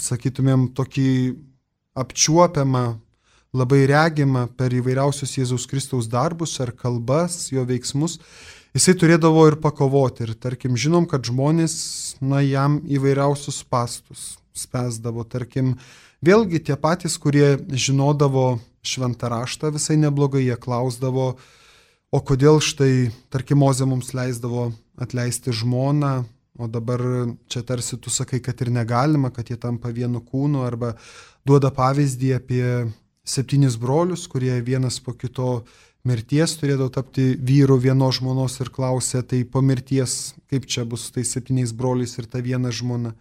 sakytumėm, 0.00 0.70
tokį 0.78 1.08
apčiuopiamą, 2.00 2.84
labai 3.54 3.82
regimą 3.90 4.46
per 4.56 4.72
įvairiausius 4.78 5.36
Jėzaus 5.36 5.66
Kristaus 5.68 6.08
darbus 6.10 6.56
ar 6.64 6.72
kalbas, 6.72 7.50
jo 7.52 7.66
veiksmus, 7.68 8.16
jisai 8.72 8.96
turėdavo 9.02 9.44
ir 9.50 9.58
pakovoti. 9.60 10.24
Ir 10.24 10.32
tarkim, 10.40 10.78
žinom, 10.80 11.04
kad 11.10 11.28
žmonės, 11.28 11.76
na, 12.24 12.40
jam 12.46 12.80
įvairiausius 12.88 13.60
pastus 13.68 14.32
spesdavo. 14.54 15.24
Tarkim, 15.26 15.74
vėlgi 16.24 16.62
tie 16.68 16.76
patys, 16.80 17.18
kurie 17.18 17.56
žinodavo 17.68 18.60
šventą 18.86 19.30
raštą 19.32 19.72
visai 19.74 19.98
neblogai, 19.98 20.44
jie 20.46 20.56
klausdavo, 20.60 21.34
o 22.14 22.18
kodėl 22.22 22.60
štai, 22.62 23.10
tarkim, 23.34 23.58
Moze 23.64 23.86
mums 23.88 24.12
leisdavo 24.14 24.70
atleisti 25.00 25.54
žmoną, 25.54 26.22
o 26.54 26.68
dabar 26.70 27.02
čia 27.50 27.64
tarsi 27.66 27.98
tu 27.98 28.12
sakai, 28.14 28.38
kad 28.38 28.60
ir 28.62 28.70
negalima, 28.70 29.32
kad 29.34 29.50
jie 29.50 29.58
tampa 29.58 29.90
vienu 29.90 30.22
kūnu, 30.22 30.62
arba 30.62 30.92
duoda 31.46 31.72
pavyzdį 31.74 32.30
apie 32.36 32.66
septynis 33.26 33.74
brolius, 33.80 34.28
kurie 34.30 34.54
vienas 34.62 35.00
po 35.02 35.16
kito 35.18 35.64
mirties 36.06 36.54
turėdavo 36.60 36.92
tapti 36.92 37.32
vyru 37.40 37.80
vienos 37.80 38.20
žmonos 38.20 38.60
ir 38.60 38.70
klausė, 38.70 39.24
tai 39.26 39.42
po 39.48 39.64
mirties 39.64 40.34
kaip 40.52 40.68
čia 40.70 40.84
bus 40.86 41.08
su 41.08 41.16
tais 41.16 41.32
septyniais 41.32 41.72
broliais 41.72 42.14
ir 42.20 42.28
ta 42.30 42.44
viena 42.44 42.70
žmona. 42.70 43.16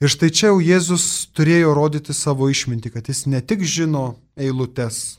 Ir 0.00 0.08
štai 0.08 0.30
čia 0.32 0.48
jau 0.48 0.60
Jėzus 0.64 1.06
turėjo 1.36 1.74
rodyti 1.76 2.14
savo 2.16 2.48
išmintį, 2.48 2.94
kad 2.94 3.08
jis 3.10 3.26
ne 3.28 3.42
tik 3.44 3.66
žino 3.68 4.14
eilutes, 4.40 5.18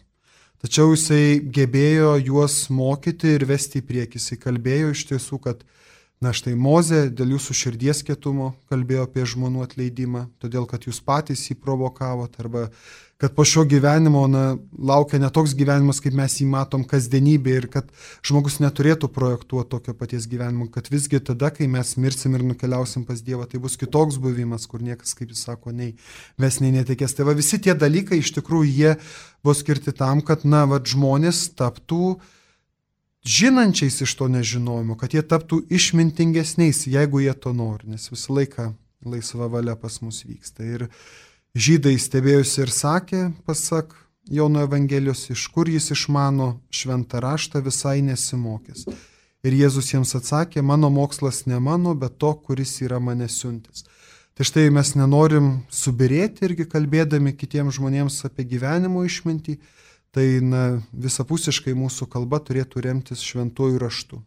tačiau 0.63 0.96
jisai 0.96 1.38
gebėjo 1.54 2.15
juos 2.17 2.63
mokyti 2.74 3.36
ir 3.38 3.46
vesti 3.46 3.78
į 3.82 3.86
priekį. 3.86 4.17
Jisai 4.17 4.39
kalbėjo 4.41 4.96
iš 4.96 5.06
tiesų, 5.12 5.38
kad 5.46 5.62
Na 6.22 6.30
štai 6.38 6.52
Moze 6.54 7.08
dėl 7.10 7.32
jūsų 7.34 7.56
širdies 7.58 8.04
kietumo 8.06 8.52
kalbėjo 8.70 9.08
apie 9.08 9.24
žmonių 9.26 9.63
atleidimą, 9.65 10.28
todėl 10.38 10.67
kad 10.70 10.84
jūs 10.86 11.00
patys 11.02 11.48
jį 11.48 11.56
provokavot, 11.58 12.36
arba 12.38 12.67
kad 13.21 13.36
po 13.38 13.43
šio 13.45 13.62
gyvenimo 13.69 14.23
na, 14.27 14.57
laukia 14.81 15.19
netoks 15.21 15.53
gyvenimas, 15.53 15.99
kaip 16.01 16.15
mes 16.17 16.39
jį 16.41 16.47
matom 16.49 16.81
kasdienybėje 16.89 17.60
ir 17.60 17.67
kad 17.69 17.91
žmogus 18.25 18.57
neturėtų 18.63 19.12
projektuoti 19.13 19.69
tokio 19.69 19.93
paties 19.99 20.25
gyvenimo, 20.31 20.65
kad 20.73 20.89
visgi 20.89 21.19
tada, 21.21 21.51
kai 21.53 21.67
mes 21.69 21.93
mirsim 22.01 22.34
ir 22.34 22.41
nukeliausim 22.49 23.05
pas 23.05 23.21
Dievą, 23.21 23.45
tai 23.45 23.62
bus 23.62 23.77
kitoks 23.77 24.17
buvimas, 24.23 24.65
kur 24.65 24.81
niekas, 24.81 25.13
kaip 25.13 25.36
jis 25.36 25.45
sako, 25.45 25.69
nei 25.69 25.93
ves, 26.41 26.57
nei 26.65 26.73
netikės. 26.73 27.13
Tai 27.13 27.29
va 27.29 27.38
visi 27.38 27.62
tie 27.62 27.77
dalykai 27.77 28.23
iš 28.23 28.34
tikrųjų 28.39 28.73
jie 28.73 28.97
buvo 29.45 29.53
skirti 29.62 29.93
tam, 29.93 30.25
kad, 30.25 30.41
na, 30.41 30.65
va, 30.65 30.81
žmonės 30.81 31.45
taptų 31.62 32.15
žinančiais 33.21 34.01
iš 34.01 34.17
to 34.17 34.34
nežinojimo, 34.34 34.97
kad 34.97 35.13
jie 35.13 35.21
taptų 35.21 35.62
išmintingesniais, 35.69 36.88
jeigu 36.89 37.21
jie 37.21 37.38
to 37.38 37.53
nori, 37.53 37.93
nes 37.93 38.10
visą 38.10 38.34
laiką 38.41 38.71
laisva 39.05 39.45
valia 39.45 39.77
pas 39.77 40.01
mus 40.01 40.23
vyksta. 40.25 40.65
Ir 40.65 40.89
žydai 41.56 41.98
stebėjusi 42.00 42.62
ir 42.64 42.72
sakė, 42.72 43.22
pasak 43.46 43.96
Jono 44.32 44.62
Evangelijos, 44.64 45.30
iš 45.34 45.48
kur 45.52 45.70
jis 45.70 45.92
išmano 45.92 46.62
šventą 46.72 47.20
raštą 47.24 47.62
visai 47.66 48.00
nesimokęs. 48.06 48.86
Ir 49.42 49.58
Jėzus 49.58 49.90
jiems 49.90 50.14
atsakė, 50.16 50.62
mano 50.62 50.92
mokslas 50.94 51.48
ne 51.50 51.58
mano, 51.60 51.96
bet 51.98 52.20
to, 52.22 52.34
kuris 52.46 52.76
yra 52.86 53.00
mane 53.02 53.28
siuntis. 53.28 53.84
Tai 54.38 54.46
štai 54.48 54.70
mes 54.72 54.94
nenorim 54.96 55.50
subirėti 55.74 56.46
irgi 56.48 56.68
kalbėdami 56.70 57.34
kitiems 57.36 57.76
žmonėms 57.80 58.22
apie 58.30 58.46
gyvenimo 58.48 59.04
išmintį, 59.04 59.58
tai 60.16 60.26
na, 60.46 60.64
visapusiškai 60.94 61.74
mūsų 61.76 62.08
kalba 62.12 62.40
turėtų 62.40 62.86
remtis 62.86 63.26
šventuoju 63.26 63.82
raštu. 63.82 64.22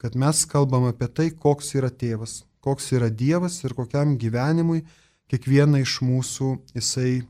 Kad 0.00 0.16
mes 0.20 0.44
kalbam 0.48 0.86
apie 0.88 1.08
tai, 1.08 1.28
koks 1.30 1.74
yra 1.74 1.90
tėvas, 1.90 2.44
koks 2.64 2.92
yra 2.96 3.10
Dievas 3.10 3.58
ir 3.64 3.74
kokiam 3.76 4.16
gyvenimui 4.20 4.84
kiekvieną 5.32 5.80
iš 5.84 5.98
mūsų 6.04 6.50
jisai 6.76 7.22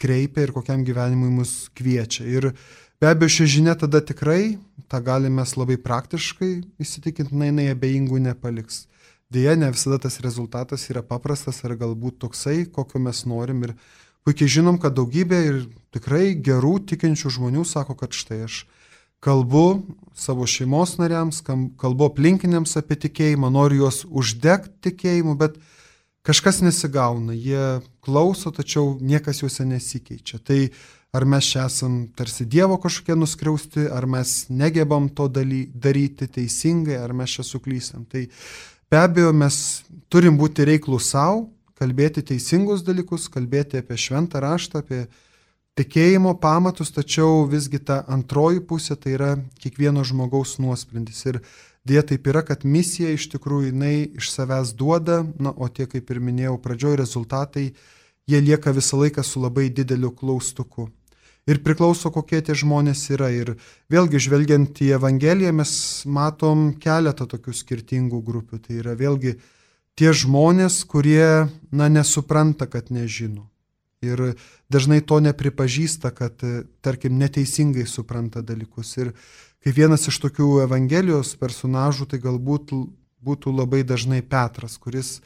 kreipia 0.00 0.46
ir 0.46 0.54
kokiam 0.56 0.84
gyvenimui 0.84 1.30
mus 1.32 1.68
kviečia. 1.76 2.26
Ir 2.26 2.50
be 3.00 3.10
abejo, 3.10 3.36
ši 3.38 3.50
žinia 3.58 3.76
tada 3.78 4.02
tikrai, 4.04 4.56
tą 4.90 5.00
galime 5.04 5.44
labai 5.56 5.78
praktiškai 5.80 6.52
įsitikinti, 6.82 7.34
na, 7.34 7.50
jinai 7.50 7.70
abejingų 7.72 8.22
nepaliks. 8.30 8.86
Deja, 9.32 9.56
ne 9.58 9.70
visada 9.72 9.98
tas 9.98 10.20
rezultatas 10.22 10.84
yra 10.92 11.02
paprastas 11.02 11.62
ar 11.64 11.74
galbūt 11.80 12.20
toksai, 12.22 12.64
kokio 12.70 13.00
mes 13.02 13.24
norim 13.26 13.64
ir 13.66 13.78
Puikiai 14.24 14.48
žinom, 14.48 14.78
kad 14.80 14.94
daugybė 14.96 15.38
ir 15.44 15.56
tikrai 15.92 16.32
gerų 16.40 16.78
tikinčių 16.88 17.32
žmonių 17.36 17.64
sako, 17.68 17.92
kad 18.00 18.16
štai 18.16 18.46
aš 18.46 18.62
kalbu 19.24 19.82
savo 20.16 20.46
šeimos 20.48 20.94
nariams, 20.96 21.42
kalbu 21.44 22.06
aplinkiniams 22.08 22.72
apie 22.80 22.96
tikėjimą, 23.02 23.50
noriu 23.52 23.82
juos 23.82 24.00
uždegti 24.08 24.88
tikėjimu, 24.88 25.36
bet 25.36 25.58
kažkas 26.24 26.62
nesigauna, 26.64 27.36
jie 27.36 27.80
klauso, 28.04 28.52
tačiau 28.54 28.96
niekas 29.00 29.42
juose 29.42 29.66
nesikeičia. 29.68 30.40
Tai 30.40 30.60
ar 31.14 31.26
mes 31.28 31.46
čia 31.46 31.66
esam 31.68 32.04
tarsi 32.16 32.46
Dievo 32.50 32.78
kažkokie 32.82 33.16
nuskriausti, 33.18 33.86
ar 33.92 34.08
mes 34.10 34.46
negebam 34.48 35.08
to 35.08 35.28
daly, 35.28 35.66
daryti 35.68 36.26
teisingai, 36.26 36.96
ar 36.98 37.12
mes 37.14 37.36
čia 37.36 37.44
suklystam. 37.46 38.06
Tai 38.08 38.24
be 38.90 39.00
abejo 39.00 39.34
mes 39.36 39.58
turim 40.08 40.40
būti 40.40 40.66
reiklų 40.66 40.98
savo, 41.02 41.46
kalbėti 41.78 42.24
teisingus 42.24 42.82
dalykus, 42.86 43.28
kalbėti 43.28 43.82
apie 43.82 43.98
šventą 44.00 44.40
raštą, 44.42 44.82
apie 44.82 45.04
tikėjimo 45.78 46.34
pamatus, 46.40 46.92
tačiau 46.94 47.44
visgi 47.50 47.80
ta 47.82 48.02
antroji 48.08 48.62
pusė 48.62 48.96
tai 49.00 49.14
yra 49.16 49.30
kiekvieno 49.60 50.04
žmogaus 50.06 50.56
nuosprendis. 50.62 51.22
Ir 51.26 51.40
dėja 51.86 52.04
taip 52.10 52.26
yra, 52.30 52.44
kad 52.46 52.64
misija 52.64 53.12
iš 53.14 53.28
tikrųjų 53.34 53.72
jinai 53.72 53.96
iš 54.20 54.30
savęs 54.34 54.74
duoda, 54.78 55.22
na, 55.38 55.50
o 55.50 55.68
tie, 55.68 55.88
kaip 55.90 56.10
ir 56.10 56.22
minėjau, 56.22 56.58
pradžioj 56.62 56.98
rezultatai, 57.02 57.72
jie 58.30 58.40
lieka 58.40 58.74
visą 58.76 59.00
laiką 59.02 59.24
su 59.26 59.42
labai 59.42 59.68
dideliu 59.70 60.14
klaustuku. 60.14 60.88
Ir 61.44 61.58
priklauso, 61.60 62.08
kokie 62.08 62.38
tie 62.40 62.54
žmonės 62.56 63.02
yra. 63.12 63.28
Ir 63.28 63.58
vėlgi, 63.92 64.22
žvelgiant 64.26 64.78
į 64.80 64.94
Evangeliją, 64.96 65.50
mes 65.52 65.72
matom 66.08 66.70
keletą 66.80 67.26
tokių 67.28 67.52
skirtingų 67.52 68.22
grupių. 68.24 68.62
Tai 68.64 68.78
yra 68.80 68.94
vėlgi 68.96 69.34
tie 69.98 70.14
žmonės, 70.16 70.80
kurie, 70.88 71.50
na, 71.68 71.90
nesupranta, 71.92 72.64
kad 72.64 72.88
nežino. 72.88 73.44
Ir 74.04 74.22
dažnai 74.72 75.00
to 75.00 75.20
nepripažįsta, 75.24 76.12
kad, 76.14 76.44
tarkim, 76.84 77.16
neteisingai 77.20 77.86
supranta 77.88 78.42
dalykus. 78.44 78.92
Ir 79.00 79.14
kaip 79.64 79.78
vienas 79.78 80.08
iš 80.10 80.20
tokių 80.22 80.64
Evangelijos 80.66 81.34
personažų, 81.40 82.10
tai 82.12 82.20
galbūt 82.22 82.74
būtų 83.24 83.54
labai 83.56 83.82
dažnai 83.86 84.20
Petras, 84.22 84.76
kuris 84.78 85.18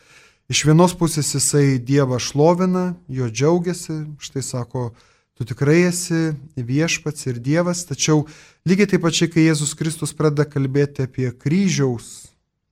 iš 0.48 0.64
vienos 0.68 0.94
pusės 0.96 1.34
jisai 1.34 1.78
Dievą 1.82 2.20
šlovina, 2.22 2.92
jo 3.10 3.28
džiaugiasi, 3.28 3.98
štai 4.22 4.44
sako, 4.46 4.90
tu 5.38 5.46
tikrai 5.46 5.84
esi 5.88 6.32
viešpats 6.56 7.28
ir 7.30 7.42
Dievas, 7.42 7.84
tačiau 7.88 8.24
lygiai 8.68 8.90
taip 8.90 9.04
pačiai, 9.04 9.30
kai 9.32 9.48
Jėzus 9.48 9.74
Kristus 9.78 10.14
pradeda 10.16 10.46
kalbėti 10.48 11.06
apie 11.06 11.30
kryžiaus 11.30 12.28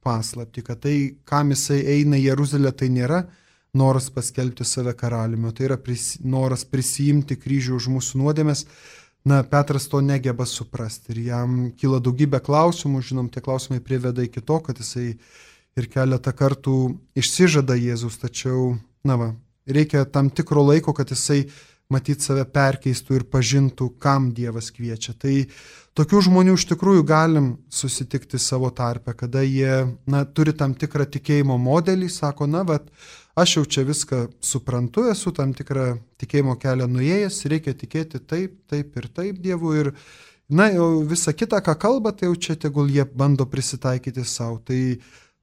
paslapti, 0.07 0.62
kad 0.62 0.85
tai, 0.87 0.97
kam 1.27 1.51
jisai 1.55 1.83
eina 1.99 2.19
į 2.19 2.29
Jeruzalę, 2.31 2.73
tai 2.73 2.90
nėra 2.95 3.25
noras 3.77 4.09
paskelbti 4.12 4.65
save 4.65 4.95
karaliumi, 4.97 5.53
tai 5.55 5.69
yra 5.71 5.79
pris, 5.81 6.17
noras 6.25 6.65
prisijimti 6.69 7.37
kryžių 7.41 7.77
už 7.77 7.91
mūsų 7.97 8.23
nuodėmės. 8.23 8.67
Na, 9.27 9.41
Petras 9.43 9.89
to 9.91 9.99
negeba 10.07 10.47
suprasti 10.47 11.11
ir 11.15 11.25
jam 11.33 11.57
kyla 11.75 11.99
daugybė 11.99 12.39
klausimų, 12.47 13.03
žinom, 13.03 13.31
tie 13.33 13.43
klausimai 13.43 13.81
priveda 13.83 14.23
iki 14.23 14.39
to, 14.39 14.61
kad 14.62 14.79
jisai 14.79 15.17
ir 15.77 15.89
keletą 15.91 16.33
kartų 16.37 16.77
išsižada 17.19 17.75
Jėzus, 17.75 18.21
tačiau, 18.23 18.77
na 19.05 19.17
va, 19.19 19.33
reikia 19.67 20.05
tam 20.07 20.31
tikro 20.31 20.62
laiko, 20.69 20.95
kad 20.95 21.11
jisai 21.11 21.49
matyt 21.93 22.23
save 22.25 22.47
perkeistų 22.51 23.21
ir 23.21 23.27
pažintų, 23.31 23.91
kam 24.03 24.31
Dievas 24.35 24.73
kviečia. 24.75 25.15
Tai 25.19 25.35
tokių 25.99 26.23
žmonių 26.29 26.57
iš 26.59 26.67
tikrųjų 26.73 27.05
galim 27.07 27.53
susitikti 27.71 28.41
savo 28.43 28.71
tarpę, 28.75 29.15
kada 29.15 29.45
jie 29.47 29.85
na, 30.07 30.25
turi 30.27 30.55
tam 30.57 30.75
tikrą 30.75 31.07
tikėjimo 31.07 31.59
modelį, 31.62 32.11
sako, 32.11 32.49
na, 32.51 32.65
bet 32.67 32.91
aš 33.37 33.57
jau 33.59 33.64
čia 33.68 33.85
viską 33.85 34.20
suprantu, 34.40 35.05
esu 35.12 35.33
tam 35.37 35.53
tikrą 35.57 35.99
tikėjimo 36.20 36.57
kelią 36.61 36.88
nuėjęs, 36.88 37.42
reikia 37.53 37.77
tikėti 37.77 38.22
taip, 38.25 38.57
taip 38.70 38.96
ir 38.96 39.09
taip 39.12 39.42
Dievu. 39.44 39.75
Ir, 39.77 39.92
na, 40.49 40.70
jau 40.72 41.05
visa 41.05 41.37
kita, 41.37 41.61
ką 41.61 41.77
kalba, 41.79 42.14
tai 42.16 42.31
jau 42.31 42.37
čia 42.49 42.57
tegul 42.57 42.88
jie 42.90 43.05
bando 43.05 43.44
prisitaikyti 43.46 44.25
savo. 44.25 44.59
Tai 44.64 44.79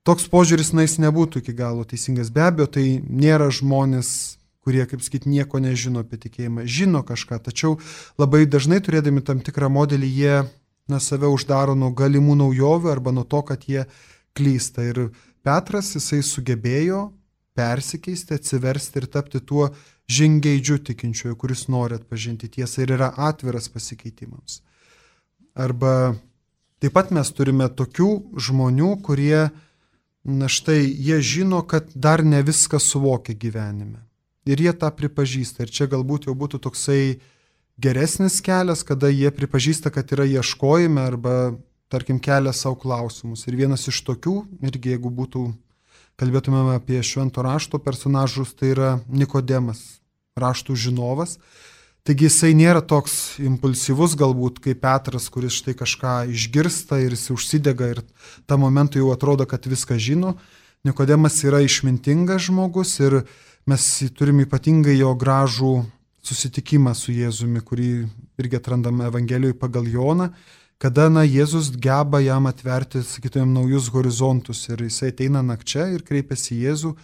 toks 0.07 0.25
požiūris, 0.33 0.73
na, 0.73 0.87
jis 0.87 0.97
nebūtų 1.05 1.43
iki 1.43 1.53
galo 1.57 1.85
teisingas. 1.85 2.33
Be 2.33 2.47
abejo, 2.47 2.71
tai 2.79 2.87
nėra 3.05 3.51
žmonės 3.53 4.39
kurie, 4.63 4.83
kaip 4.87 5.03
sakyt, 5.03 5.27
nieko 5.27 5.59
nežino 5.59 6.01
apie 6.03 6.17
tikėjimą, 6.23 6.63
žino 6.63 7.03
kažką, 7.03 7.41
tačiau 7.43 7.75
labai 8.17 8.45
dažnai 8.47 8.79
turėdami 8.79 9.19
tam 9.27 9.41
tikrą 9.43 9.67
modelį, 9.67 10.07
jie 10.07 10.37
na, 10.87 10.99
save 11.03 11.27
uždaro 11.31 11.75
nuo 11.75 11.91
galimų 11.91 12.37
naujovių 12.39 12.91
arba 12.91 13.11
nuo 13.11 13.25
to, 13.27 13.43
kad 13.43 13.67
jie 13.67 13.83
klysta. 14.37 14.87
Ir 14.87 15.09
Petras, 15.43 15.91
jisai 15.97 16.21
sugebėjo 16.23 17.09
persikeisti, 17.57 18.37
atsiversti 18.37 19.01
ir 19.01 19.09
tapti 19.13 19.39
tuo 19.39 19.69
žingeidžiu 20.11 20.79
tikinčiuoju, 20.83 21.37
kuris 21.39 21.67
nori 21.71 21.97
atpažinti 21.99 22.49
tiesą 22.57 22.83
ir 22.83 22.95
yra 22.97 23.11
atviras 23.29 23.69
pasikeitimams. 23.71 24.61
Arba 25.53 26.15
taip 26.81 26.95
pat 26.97 27.13
mes 27.15 27.29
turime 27.31 27.69
tokių 27.69 28.09
žmonių, 28.41 28.89
kurie, 29.05 29.49
na 30.23 30.49
štai, 30.49 30.81
jie 30.83 31.21
žino, 31.21 31.61
kad 31.67 31.93
dar 31.95 32.23
ne 32.25 32.41
viską 32.43 32.81
suvokia 32.81 33.37
gyvenime. 33.37 34.01
Ir 34.43 34.59
jie 34.59 34.73
tą 34.75 34.89
pripažįsta. 34.91 35.63
Ir 35.63 35.71
čia 35.71 35.87
galbūt 35.87 36.27
jau 36.27 36.35
būtų 36.35 36.59
toksai 36.65 37.19
geresnis 37.79 38.41
kelias, 38.43 38.83
kada 38.83 39.07
jie 39.07 39.31
pripažįsta, 39.31 39.93
kad 39.93 40.11
yra 40.11 40.25
ieškojime 40.27 40.99
arba, 41.01 41.35
tarkim, 41.87 42.19
kelia 42.19 42.51
savo 42.53 42.75
klausimus. 42.81 43.45
Ir 43.47 43.55
vienas 43.61 43.87
iš 43.87 44.01
tokių, 44.03 44.35
irgi 44.67 44.97
jeigu 44.97 45.13
būtų, 45.13 45.45
kalbėtumėme 46.23 46.77
apie 46.79 47.01
švento 47.03 47.43
rašto 47.43 47.79
personažus, 47.83 48.53
tai 48.55 48.71
yra 48.71 48.89
Nikodemas, 49.11 49.99
raštų 50.39 50.75
žinovas. 50.79 51.37
Taigi 52.03 52.27
jisai 52.27 52.51
nėra 52.55 52.81
toks 52.83 53.39
impulsyvus 53.39 54.15
galbūt 54.19 54.59
kaip 54.63 54.81
Petras, 54.83 55.29
kuris 55.31 55.55
štai 55.55 55.75
kažką 55.79 56.15
išgirsta 56.31 56.99
ir 57.03 57.15
jis 57.15 57.29
užsidega 57.31 57.91
ir 57.93 58.01
tą 58.47 58.57
momentą 58.59 58.99
jau 58.99 59.13
atrodo, 59.13 59.47
kad 59.47 59.63
viską 59.67 59.99
žino. 59.99 60.35
Nikodemas 60.83 61.37
yra 61.47 61.61
išmintingas 61.63 62.49
žmogus 62.49 62.97
ir 62.99 63.21
mes 63.67 63.87
turime 64.19 64.43
ypatingai 64.43 64.97
jo 64.99 65.13
gražų 65.15 65.77
susitikimą 66.23 66.91
su 66.95 67.15
Jėzumi, 67.15 67.63
kurį 67.63 67.89
irgi 68.39 68.59
atrandame 68.59 69.07
Evangelijoje 69.07 69.55
pagal 69.59 69.87
Joną, 69.91 70.33
kada 70.83 71.07
na, 71.09 71.23
Jėzus 71.23 71.71
geba 71.79 72.19
jam 72.19 72.51
atverti, 72.51 73.01
sakytumėm, 73.07 73.55
naujus 73.55 73.87
horizontus 73.95 74.67
ir 74.67 74.83
jisai 74.83 75.13
ateina 75.15 75.41
nakčia 75.41 75.87
ir 75.95 76.03
kreipiasi 76.03 76.57
į 76.57 76.63
Jėzų 76.67 76.95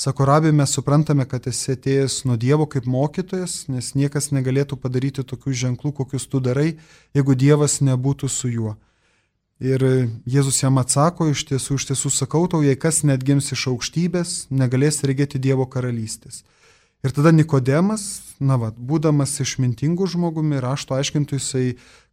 Sako, 0.00 0.24
rabi, 0.24 0.52
mes 0.52 0.70
suprantame, 0.70 1.24
kad 1.26 1.46
esi 1.50 1.72
atėjęs 1.74 2.20
nuo 2.30 2.36
Dievo 2.38 2.68
kaip 2.70 2.84
mokytojas, 2.86 3.64
nes 3.66 3.96
niekas 3.98 4.28
negalėtų 4.30 4.76
padaryti 4.78 5.24
tokių 5.26 5.54
ženklų, 5.62 5.90
kokius 5.96 6.28
tu 6.30 6.38
darai, 6.38 6.76
jeigu 7.18 7.34
Dievas 7.34 7.80
nebūtų 7.82 8.30
su 8.30 8.46
juo. 8.52 8.76
Ir 9.58 9.82
Jėzus 10.22 10.60
jam 10.62 10.78
atsako, 10.78 11.32
iš 11.32 11.42
tiesų, 11.50 11.80
iš 11.80 11.88
tiesų 11.90 12.12
sakau 12.14 12.44
tau, 12.46 12.62
jei 12.62 12.78
kas 12.78 13.02
net 13.02 13.26
gims 13.26 13.50
iš 13.50 13.66
aukštybės, 13.72 14.36
negalės 14.54 15.02
regėti 15.02 15.42
Dievo 15.42 15.66
karalystės. 15.66 16.44
Ir 17.02 17.10
tada 17.14 17.34
Nikodemas, 17.34 18.06
na 18.38 18.54
vad, 18.54 18.78
būdamas 18.78 19.34
išmintingų 19.42 20.06
žmogumi, 20.14 20.62
rašto 20.62 20.94
aiškintų 20.94 21.42
jisai 21.42 21.66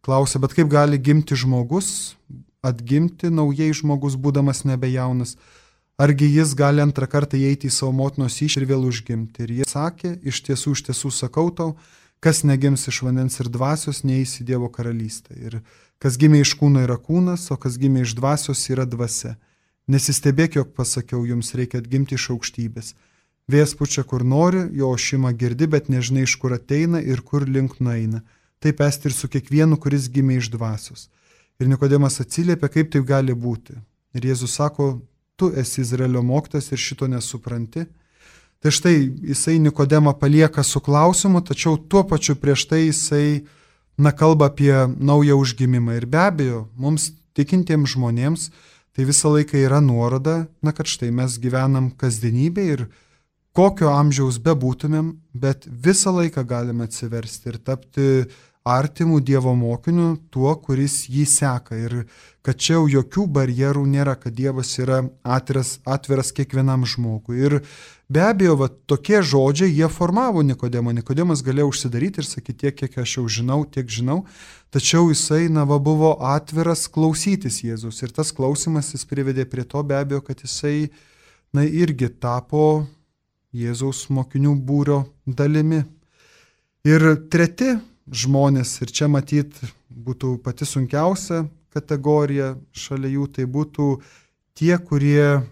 klausė, 0.06 0.40
bet 0.42 0.54
kaip 0.56 0.70
gali 0.72 0.98
gimti 1.02 1.36
žmogus, 1.38 2.16
atgimti 2.66 3.30
naujai 3.30 3.72
žmogus, 3.74 4.16
būdamas 4.18 4.64
nebejaunas. 4.68 5.36
Argi 5.98 6.28
jis 6.28 6.52
gali 6.56 6.82
antrą 6.84 7.08
kartą 7.08 7.38
įeiti 7.40 7.70
į 7.70 7.72
savo 7.72 7.94
motinos 7.96 8.36
iš 8.44 8.58
ir 8.60 8.66
vėl 8.68 8.84
užgimti. 8.84 9.46
Ir 9.46 9.54
jie 9.60 9.68
sakė, 9.68 10.18
iš 10.28 10.42
tiesų, 10.44 10.74
iš 10.76 10.82
tiesų 10.90 11.12
sakau 11.14 11.48
tau, 11.56 11.70
kas 12.20 12.42
negims 12.44 12.84
iš 12.90 13.00
vandens 13.06 13.40
ir 13.40 13.48
dvasios, 13.52 14.02
neįs 14.04 14.42
į 14.42 14.46
Dievo 14.50 14.68
karalystę. 14.72 15.36
Ir 15.40 15.60
kas 16.02 16.18
gimė 16.20 16.42
iš 16.44 16.52
kūno 16.60 16.84
yra 16.84 16.98
kūnas, 17.00 17.48
o 17.54 17.56
kas 17.56 17.78
gimė 17.80 18.04
iš 18.04 18.12
dvasios 18.18 18.66
yra 18.72 18.84
dvasia. 18.84 19.36
Nesistebėk, 19.88 20.58
jog 20.58 20.74
pasakiau, 20.76 21.24
jums 21.24 21.54
reikia 21.56 21.80
atgimti 21.80 22.18
iš 22.18 22.28
aukštybės. 22.34 22.92
Vėjas 23.48 23.76
pučia 23.78 24.02
kur 24.02 24.24
nori, 24.26 24.64
jo 24.74 24.90
ošimą 24.90 25.30
girdi, 25.38 25.68
bet 25.70 25.88
nežinai, 25.88 26.26
iš 26.26 26.34
kur 26.42 26.56
ateina 26.56 26.98
ir 26.98 27.22
kur 27.22 27.46
link 27.46 27.78
nueina. 27.78 28.24
Taip 28.62 28.80
esti 28.80 29.10
ir 29.10 29.14
su 29.14 29.28
kiekvienu, 29.28 29.76
kuris 29.80 30.08
gimė 30.12 30.38
iš 30.40 30.50
dvasios. 30.54 31.08
Ir 31.60 31.68
Nikodemas 31.68 32.20
atsiliepia, 32.20 32.70
kaip 32.72 32.90
taip 32.92 33.04
gali 33.08 33.34
būti. 33.36 33.76
Ir 34.16 34.28
Jėzus 34.30 34.56
sako, 34.56 35.00
tu 35.36 35.50
esi 35.56 35.82
Izraelio 35.82 36.22
mokytas 36.24 36.70
ir 36.72 36.80
šito 36.80 37.08
nesupranti. 37.08 37.84
Tai 38.60 38.72
štai 38.72 38.96
jisai 39.30 39.58
Nikodemą 39.60 40.16
palieka 40.18 40.64
su 40.64 40.80
klausimu, 40.80 41.42
tačiau 41.44 41.76
tuo 41.76 42.02
pačiu 42.08 42.36
prieš 42.40 42.64
tai 42.70 42.86
jisai 42.86 43.44
na, 43.98 44.12
kalba 44.12 44.48
apie 44.48 44.72
naują 44.96 45.36
užgimimą. 45.36 45.96
Ir 45.96 46.06
be 46.06 46.20
abejo, 46.20 46.64
mums 46.76 47.10
tikintiems 47.36 47.96
žmonėms 47.96 48.50
tai 48.96 49.04
visą 49.04 49.28
laiką 49.34 49.60
yra 49.60 49.82
nuoroda, 49.84 50.46
na, 50.64 50.72
kad 50.72 50.88
štai 50.88 51.10
mes 51.12 51.36
gyvenam 51.40 51.90
kasdienybė 52.00 52.64
ir 52.72 52.86
kokio 53.56 53.88
amžiaus 53.94 54.36
bebūtumėm, 54.44 55.14
bet 55.32 55.64
visą 55.66 56.12
laiką 56.12 56.44
galime 56.48 56.84
atsiversti 56.84 57.54
ir 57.54 57.58
tapti 57.64 58.08
artimų 58.66 59.20
Dievo 59.22 59.52
mokiniu, 59.54 60.16
tuo, 60.34 60.50
kuris 60.58 61.04
jį 61.08 61.22
seka. 61.30 61.78
Ir 61.78 61.94
kad 62.44 62.58
čia 62.58 62.76
jau 62.76 62.86
jokių 62.90 63.26
barjerų 63.36 63.84
nėra, 63.88 64.16
kad 64.18 64.34
Dievas 64.34 64.72
yra 64.82 65.04
atviras, 65.22 65.76
atviras 65.86 66.32
kiekvienam 66.34 66.84
žmogui. 66.88 67.38
Ir 67.46 67.56
be 68.10 68.24
abejo, 68.26 68.56
va, 68.64 68.68
tokie 68.90 69.22
žodžiai, 69.22 69.70
jie 69.70 69.88
formavo 69.92 70.42
Nikodemą. 70.46 70.92
Nikodemas 70.98 71.44
galėjo 71.46 71.70
užsidaryti 71.70 72.22
ir 72.22 72.28
sakyti 72.28 72.66
tiek, 72.66 72.76
kiek 72.82 72.98
aš 73.04 73.20
jau 73.20 73.26
žinau, 73.38 73.60
tiek 73.70 73.86
žinau. 73.86 74.24
Tačiau 74.74 75.12
jisai, 75.12 75.46
na, 75.52 75.62
va, 75.68 75.78
buvo 75.78 76.16
atviras 76.34 76.88
klausytis 76.90 77.62
Jėzus. 77.62 78.02
Ir 78.02 78.12
tas 78.18 78.34
klausimas 78.34 78.90
jis 78.96 79.06
privedė 79.06 79.46
prie 79.46 79.64
to 79.64 79.86
be 79.86 79.96
abejo, 79.96 80.24
kad 80.26 80.42
jisai, 80.42 80.90
na, 81.54 81.62
irgi 81.62 82.10
tapo 82.18 82.82
Jėzaus 83.56 84.06
mokinių 84.12 84.54
būrio 84.68 85.02
dalimi. 85.26 85.82
Ir 86.86 87.02
treti 87.32 87.76
žmonės 88.06 88.76
ir 88.84 88.92
čia 88.94 89.08
matyt 89.10 89.56
būtų 89.90 90.36
pati 90.44 90.68
sunkiausia 90.68 91.46
kategorija 91.76 92.54
šalia 92.76 93.12
jų, 93.16 93.26
tai 93.36 93.44
būtų 93.50 93.88
tie, 94.56 94.74
kurie 94.78 95.42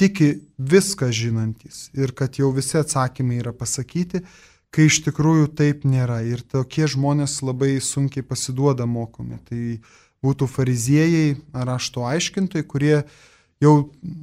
tiki 0.00 0.30
viską 0.56 1.10
žinantis 1.12 1.88
ir 1.96 2.14
kad 2.16 2.38
jau 2.40 2.50
visi 2.56 2.78
atsakymai 2.80 3.40
yra 3.40 3.52
pasakyti, 3.56 4.22
kai 4.72 4.86
iš 4.88 5.02
tikrųjų 5.06 5.50
taip 5.58 5.84
nėra. 5.88 6.20
Ir 6.24 6.44
tokie 6.46 6.86
žmonės 6.88 7.40
labai 7.44 7.78
sunkiai 7.84 8.24
pasiduoda 8.26 8.86
mokomi. 8.88 9.40
Tai 9.48 9.62
būtų 10.24 10.48
fariziejai 10.52 11.34
ar 11.56 11.74
ašto 11.76 12.04
aiškintojai, 12.08 12.66
kurie 12.68 12.96
jau 13.60 13.74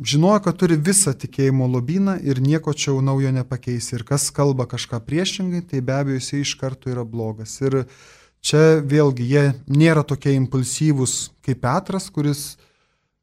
žinojo, 0.04 0.42
kad 0.46 0.58
turi 0.58 0.78
visą 0.82 1.14
tikėjimo 1.18 1.68
lobyną 1.70 2.18
ir 2.26 2.42
nieko 2.42 2.74
čia 2.74 2.92
jau 2.92 3.02
naujo 3.06 3.32
nepakeis. 3.36 3.92
Ir 3.94 4.06
kas 4.08 4.30
kalba 4.34 4.66
kažką 4.70 5.00
priešingai, 5.06 5.64
tai 5.70 5.82
be 5.82 5.94
abejo 5.94 6.22
jisai 6.22 6.42
iš 6.44 6.56
karto 6.60 6.90
yra 6.94 7.06
blogas. 7.06 7.60
Ir 7.62 7.84
čia 8.42 8.82
vėlgi 8.82 9.28
jie 9.30 9.46
nėra 9.70 10.06
tokie 10.08 10.34
impulsyvūs 10.38 11.20
kaip 11.46 11.62
Petras, 11.66 12.10
kuris 12.14 12.58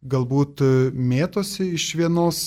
galbūt 0.04 0.62
mėtosi 0.92 1.72
iš 1.78 1.90
vienos 1.98 2.46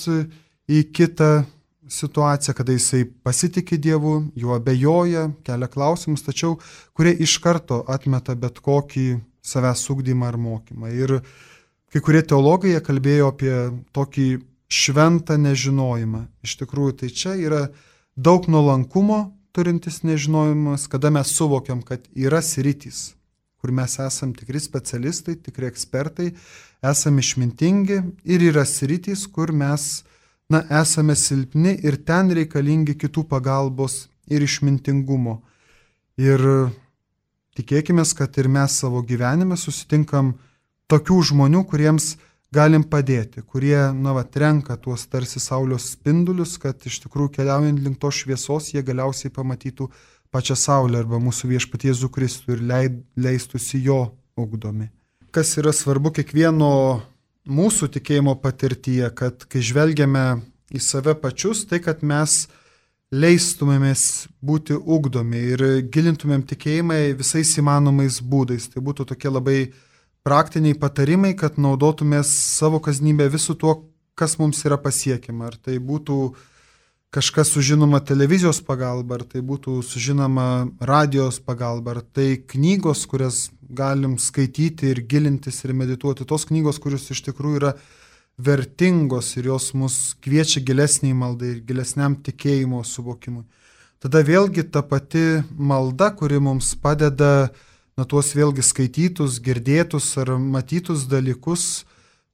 į 0.68 0.84
kitą 0.94 1.46
situaciją, 1.88 2.54
kada 2.56 2.76
jisai 2.76 3.06
pasitikė 3.24 3.78
Dievu, 3.80 4.18
juo 4.36 4.56
abejoja, 4.58 5.30
kelia 5.48 5.70
klausimus, 5.72 6.26
tačiau 6.26 6.58
kurie 6.96 7.14
iš 7.24 7.38
karto 7.44 7.82
atmeta 7.88 8.36
bet 8.36 8.60
kokį 8.64 9.08
savęs 9.48 9.86
sugdymą 9.88 10.28
ar 10.28 10.38
mokymą. 10.38 10.92
Ir 10.92 11.22
Kai 11.94 12.04
kurie 12.04 12.22
teologai 12.26 12.76
kalbėjo 12.84 13.32
apie 13.32 13.54
tokį 13.96 14.28
šventą 14.68 15.38
nežinojimą. 15.40 16.26
Iš 16.44 16.58
tikrųjų, 16.62 16.98
tai 17.02 17.10
čia 17.16 17.36
yra 17.40 17.68
daug 18.20 18.48
nuolankumo 18.52 19.32
turintis 19.56 20.04
nežinojimas, 20.04 20.86
kada 20.92 21.10
mes 21.10 21.32
suvokiam, 21.34 21.82
kad 21.82 22.04
yra 22.14 22.44
sritys, 22.46 23.16
kur 23.58 23.72
mes 23.74 23.96
esam 24.04 24.36
tikri 24.38 24.60
specialistai, 24.62 25.38
tikri 25.42 25.70
ekspertai, 25.72 26.28
esame 26.86 27.24
išmintingi 27.24 28.02
ir 28.30 28.46
yra 28.52 28.68
sritys, 28.70 29.26
kur 29.26 29.50
mes 29.56 30.04
na, 30.52 30.62
esame 30.82 31.16
silpni 31.18 31.74
ir 31.88 31.98
ten 32.06 32.30
reikalingi 32.38 32.98
kitų 33.00 33.26
pagalbos 33.32 34.06
ir 34.30 34.46
išmintingumo. 34.46 35.40
Ir 36.22 36.44
tikėkime, 37.58 38.06
kad 38.18 38.38
ir 38.38 38.52
mes 38.52 38.78
savo 38.84 39.02
gyvenime 39.02 39.58
susitinkam 39.58 40.36
tokių 40.92 41.20
žmonių, 41.32 41.64
kuriems 41.70 42.16
galim 42.54 42.84
padėti, 42.88 43.44
kurie, 43.44 43.78
na, 43.94 44.14
va, 44.16 44.24
renka 44.24 44.78
tuos 44.80 45.06
tarsi 45.12 45.42
Saulės 45.44 45.92
spindulius, 45.94 46.56
kad 46.62 46.80
iš 46.88 47.02
tikrųjų 47.04 47.34
keliaujant 47.40 47.82
link 47.84 48.00
to 48.00 48.12
šviesos 48.12 48.72
jie 48.74 48.84
galiausiai 48.84 49.34
pamatytų 49.34 49.90
pačią 50.32 50.56
Saulę 50.56 51.02
arba 51.04 51.20
mūsų 51.24 51.52
viešpatie 51.52 51.92
Jėzų 51.92 52.12
Kristų 52.14 52.56
ir 52.56 52.64
leid, 52.72 53.02
leistųsi 53.20 53.82
jo 53.84 54.00
ugdomi. 54.40 54.90
Kas 55.32 55.58
yra 55.60 55.74
svarbu 55.76 56.14
kiekvieno 56.16 56.72
mūsų 57.48 57.92
tikėjimo 57.98 58.38
patirtyje, 58.44 59.10
kad 59.16 59.44
kai 59.52 59.64
žvelgiame 59.64 60.26
į 60.72 60.82
save 60.84 61.16
pačius, 61.20 61.66
tai 61.68 61.80
kad 61.84 62.04
mes 62.04 62.46
leistumėmės 63.16 64.28
būti 64.44 64.76
ugdomi 64.76 65.40
ir 65.54 65.64
gilintumėm 65.92 66.44
tikėjimą 66.48 66.98
visais 67.20 67.54
įmanomais 67.60 68.20
būdais. 68.20 68.68
Tai 68.72 68.84
būtų 68.84 69.08
tokie 69.14 69.32
labai 69.32 69.60
praktiniai 70.28 70.76
patarimai, 70.76 71.32
kad 71.40 71.56
naudotumės 71.62 72.28
savo 72.58 72.82
kasdienybę 72.84 73.30
visų 73.32 73.56
tuo, 73.62 73.74
kas 74.20 74.36
mums 74.42 74.60
yra 74.68 74.76
pasiekiama. 74.82 75.48
Ar 75.48 75.56
tai 75.56 75.78
būtų 75.80 76.18
kažkas 77.16 77.54
sužinoma 77.56 78.02
televizijos 78.04 78.60
pagalba, 78.66 79.22
ar 79.22 79.24
tai 79.32 79.44
būtų 79.46 79.78
sužinoma 79.88 80.68
radijos 80.84 81.40
pagalba, 81.40 81.96
ar 81.96 82.02
tai 82.04 82.42
knygos, 82.44 83.06
kurias 83.08 83.46
galim 83.62 84.18
skaityti 84.20 84.92
ir 84.92 85.06
gilintis 85.08 85.62
ir 85.64 85.72
medituoti. 85.78 86.28
Tos 86.28 86.48
knygos, 86.50 86.82
kurios 86.84 87.08
iš 87.14 87.24
tikrųjų 87.30 87.62
yra 87.62 87.72
vertingos 88.38 89.32
ir 89.40 89.48
jos 89.54 89.72
mus 89.80 90.12
kviečia 90.22 90.62
gilesniai 90.66 91.16
maldai 91.16 91.56
ir 91.56 91.64
gilesniam 91.68 92.20
tikėjimo 92.20 92.84
suvokimui. 92.84 93.48
Tada 94.04 94.22
vėlgi 94.22 94.68
ta 94.70 94.84
pati 94.86 95.40
malda, 95.56 96.12
kuri 96.14 96.38
mums 96.44 96.76
padeda 96.78 97.50
na 97.98 98.06
tuos 98.06 98.34
vėlgi 98.38 98.64
skaitytus, 98.66 99.40
girdėtus 99.44 100.12
ar 100.22 100.36
matytus 100.38 101.08
dalykus 101.10 101.86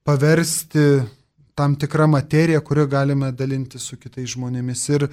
paversti 0.03 1.03
tam 1.55 1.78
tikrą 1.80 2.07
materiją, 2.09 2.59
kurią 2.66 2.88
galime 2.89 3.32
dalinti 3.32 3.80
su 3.80 3.95
kitais 3.97 4.34
žmonėmis. 4.34 4.84
Ir 4.95 5.07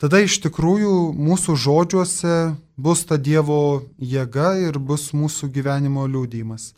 tada 0.00 0.22
iš 0.24 0.40
tikrųjų 0.42 1.12
mūsų 1.14 1.56
žodžiuose 1.66 2.36
bus 2.76 3.04
ta 3.06 3.20
Dievo 3.20 3.84
jėga 4.00 4.56
ir 4.64 4.80
bus 4.80 5.12
mūsų 5.14 5.52
gyvenimo 5.52 6.08
liūdimas 6.08 6.72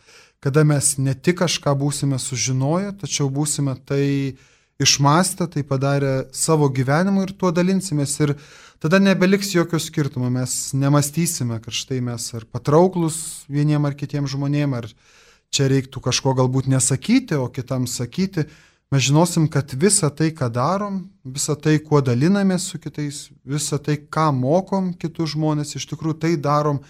kada 0.45 0.61
mes 0.61 0.99
ne 1.01 1.15
tik 1.17 1.39
kažką 1.41 1.73
būsime 1.81 2.19
sužinoję, 2.21 2.91
tačiau 3.01 3.31
būsime 3.33 3.79
tai 3.89 4.37
išmastę, 4.81 5.47
tai 5.47 5.65
padarę 5.65 6.25
savo 6.33 6.69
gyvenimu 6.69 7.25
ir 7.27 7.35
tuo 7.39 7.53
dalinsimės. 7.55 8.17
Ir 8.25 8.35
tada 8.83 9.01
nebeliks 9.03 9.55
jokio 9.55 9.79
skirtumo, 9.81 10.31
mes 10.31 10.75
nemastysime, 10.75 11.61
kad 11.63 11.75
štai 11.75 12.01
mes 12.05 12.27
ar 12.35 12.47
patrauklus 12.51 13.47
vieniem 13.49 13.85
ar 13.85 13.95
kitiem 13.95 14.29
žmonėm, 14.31 14.75
ar 14.79 14.91
čia 15.55 15.71
reiktų 15.71 16.03
kažko 16.03 16.35
galbūt 16.41 16.71
nesakyti, 16.71 17.39
o 17.39 17.49
kitam 17.53 17.87
sakyti. 17.87 18.49
Mes 18.93 19.03
žinosim, 19.07 19.49
kad 19.51 19.73
visa 19.81 20.11
tai, 20.11 20.29
ką 20.35 20.51
darom, 20.53 21.01
visa 21.25 21.57
tai, 21.57 21.79
kuo 21.83 22.03
dalinamės 22.05 22.69
su 22.71 22.79
kitais, 22.79 23.29
visa 23.45 23.79
tai, 23.79 23.97
ką 23.97 24.29
mokom 24.37 24.93
kitus 24.95 25.33
žmonės, 25.35 25.75
iš 25.79 25.89
tikrųjų 25.91 26.21
tai 26.27 26.37
darom 26.39 26.83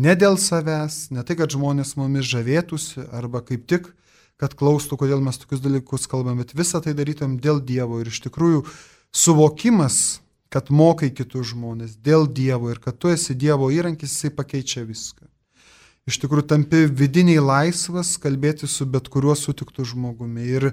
Ne 0.00 0.14
dėl 0.14 0.38
savęs, 0.38 1.10
ne 1.10 1.22
tai, 1.26 1.34
kad 1.36 1.50
žmonės 1.50 1.96
mumis 1.98 2.28
žavėtųsi, 2.30 3.02
arba 3.12 3.42
kaip 3.44 3.66
tik, 3.68 3.90
kad 4.40 4.56
klaustų, 4.56 4.96
kodėl 5.02 5.20
mes 5.24 5.38
tokius 5.40 5.60
dalykus 5.60 6.08
kalbam, 6.10 6.40
bet 6.40 6.54
visą 6.56 6.80
tai 6.80 6.94
darytum 6.96 7.36
dėl 7.42 7.60
Dievo. 7.60 8.00
Ir 8.00 8.08
iš 8.08 8.22
tikrųjų 8.24 8.64
suvokimas, 9.12 10.20
kad 10.50 10.72
mokai 10.72 11.12
kitus 11.14 11.52
žmonės 11.52 11.98
dėl 12.00 12.24
Dievo 12.26 12.72
ir 12.72 12.80
kad 12.82 12.96
tu 12.98 13.12
esi 13.12 13.36
Dievo 13.38 13.68
įrankis, 13.70 14.16
jisai 14.16 14.32
pakeičia 14.34 14.86
viską. 14.88 15.28
Iš 16.08 16.16
tikrųjų 16.22 16.48
tampi 16.48 16.86
vidiniai 16.88 17.42
laisvas 17.44 18.16
kalbėti 18.18 18.66
su 18.66 18.86
bet 18.88 19.06
kuriuo 19.12 19.36
sutiktu 19.36 19.84
žmogumi. 19.86 20.48
Ir 20.48 20.70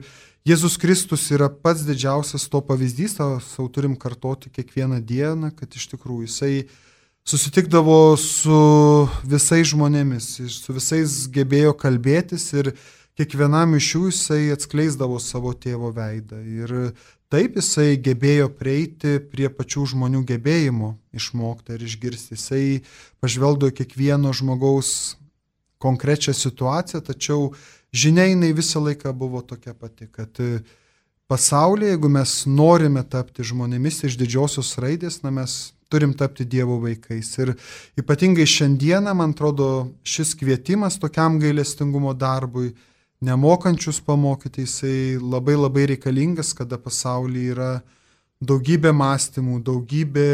Jėzus 0.47 0.79
Kristus 0.79 1.27
yra 1.35 1.49
pats 1.51 1.83
didžiausias 1.85 2.47
to 2.47 2.61
pavyzdys, 2.63 3.17
tą 3.19 3.35
savo 3.43 3.67
turim 3.69 3.97
kartoti 3.99 4.49
kiekvieną 4.49 5.01
dieną, 5.03 5.51
kad 5.57 5.75
iš 5.75 5.89
tikrųjų 5.91 6.29
jisai 6.29 6.53
susitikdavo 7.27 8.15
su 8.15 8.59
visais 9.27 9.67
žmonėmis, 9.73 10.29
su 10.47 10.75
visais 10.77 11.17
gebėjo 11.35 11.75
kalbėtis 11.75 12.47
ir 12.55 12.71
kiekvienam 13.17 13.75
iš 13.77 13.91
jų 13.95 14.01
jisai 14.11 14.41
atskleisdavo 14.53 15.17
savo 15.21 15.53
tėvo 15.57 15.89
veidą. 15.95 16.39
Ir 16.41 16.73
taip 17.33 17.57
jisai 17.57 17.97
gebėjo 18.01 18.51
prieiti 18.59 19.17
prie 19.31 19.49
pačių 19.49 19.87
žmonių 19.93 20.23
gebėjimo 20.29 20.93
išmokti 21.17 21.75
ir 21.75 21.85
išgirsti. 21.87 22.37
Jisai 22.37 22.65
pažvelgdavo 23.23 23.73
kiekvieno 23.77 24.33
žmogaus 24.37 25.17
konkrečią 25.81 26.33
situaciją, 26.33 27.01
tačiau 27.05 27.51
žinia 27.93 28.27
jinai 28.29 28.53
visą 28.57 28.81
laiką 28.85 29.13
buvo 29.17 29.41
tokia 29.45 29.73
pati, 29.77 30.09
kad 30.09 30.37
pasaulyje, 31.27 31.95
jeigu 31.95 32.09
mes 32.09 32.33
norime 32.49 33.03
tapti 33.03 33.45
žmonėmis 33.45 34.05
iš 34.07 34.17
didžiosios 34.19 34.77
raidės, 34.81 35.21
na 35.25 35.33
mes 35.33 35.57
turim 35.91 36.13
tapti 36.17 36.45
Dievo 36.45 36.79
vaikais. 36.83 37.29
Ir 37.39 37.53
ypatingai 37.99 38.47
šiandieną, 38.47 39.13
man 39.15 39.33
atrodo, 39.35 39.93
šis 40.07 40.33
kvietimas 40.39 40.99
tokiam 40.99 41.39
gailestingumo 41.39 42.13
darbui, 42.17 42.73
nemokančius 43.21 44.01
pamokyti, 44.05 44.65
jisai 44.65 45.17
labai 45.21 45.55
labai 45.57 45.85
reikalingas, 45.93 46.53
kada 46.57 46.77
pasaulyje 46.77 47.53
yra 47.55 47.71
daugybė 48.41 48.93
mąstymų, 48.93 49.61
daugybė 49.65 50.27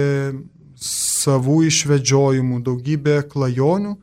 savų 0.84 1.62
išvedžiojimų, 1.70 2.60
daugybė 2.66 3.22
klajonių. 3.32 3.96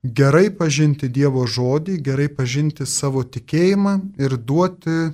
Gerai 0.00 0.48
pažinti 0.56 1.10
Dievo 1.12 1.42
žodį, 1.44 1.98
gerai 2.00 2.30
pažinti 2.32 2.86
savo 2.88 3.20
tikėjimą 3.26 3.98
ir 4.22 4.38
duoti 4.38 5.10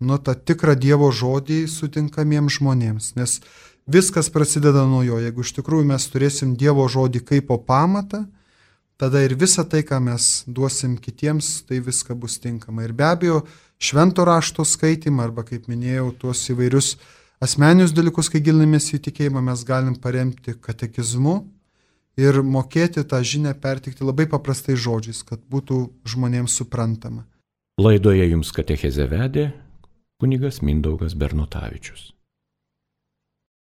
nu, 0.00 0.16
tą 0.16 0.32
tikrą 0.32 0.78
Dievo 0.78 1.10
žodį 1.12 1.66
sutinkamiems 1.68 2.56
žmonėms. 2.56 3.10
Nes 3.18 3.40
Viskas 3.86 4.30
prasideda 4.30 4.86
nuo 4.86 5.02
jo. 5.02 5.18
Jeigu 5.18 5.42
iš 5.42 5.56
tikrųjų 5.58 5.88
mes 5.90 6.06
turėsim 6.12 6.54
Dievo 6.58 6.86
žodį 6.88 7.24
kaip 7.26 7.50
pamatą, 7.66 8.24
tada 9.02 9.18
ir 9.26 9.34
visa 9.34 9.64
tai, 9.66 9.80
ką 9.82 9.98
mes 9.98 10.44
duosim 10.46 10.94
kitiems, 10.94 11.64
tai 11.66 11.80
viską 11.82 12.14
bus 12.14 12.36
tinkama. 12.38 12.84
Ir 12.86 12.92
be 12.94 13.08
abejo, 13.08 13.40
švento 13.82 14.22
rašto 14.22 14.62
skaitimą 14.62 15.24
arba, 15.26 15.42
kaip 15.48 15.66
minėjau, 15.66 16.12
tuos 16.20 16.44
įvairius 16.54 16.92
asmenius 17.42 17.90
dalykus, 17.96 18.30
kai 18.30 18.38
gilinamės 18.46 18.92
į 18.94 19.00
tikėjimą, 19.08 19.42
mes 19.48 19.66
galim 19.66 19.98
paremti 19.98 20.54
katekizmu 20.54 21.40
ir 22.22 22.38
mokėti 22.46 23.02
tą 23.02 23.18
žinią 23.26 23.56
pertikti 23.58 24.06
labai 24.06 24.28
paprastai 24.30 24.78
žodžiais, 24.78 25.24
kad 25.26 25.42
būtų 25.50 25.82
žmonėms 26.06 26.62
suprantama. 26.62 27.26
Laidoje 27.82 28.28
jums 28.30 28.54
katecheze 28.54 29.08
vedė 29.10 29.50
kunigas 30.22 30.62
Mindaugas 30.62 31.18
Bernutavičius. 31.18 32.12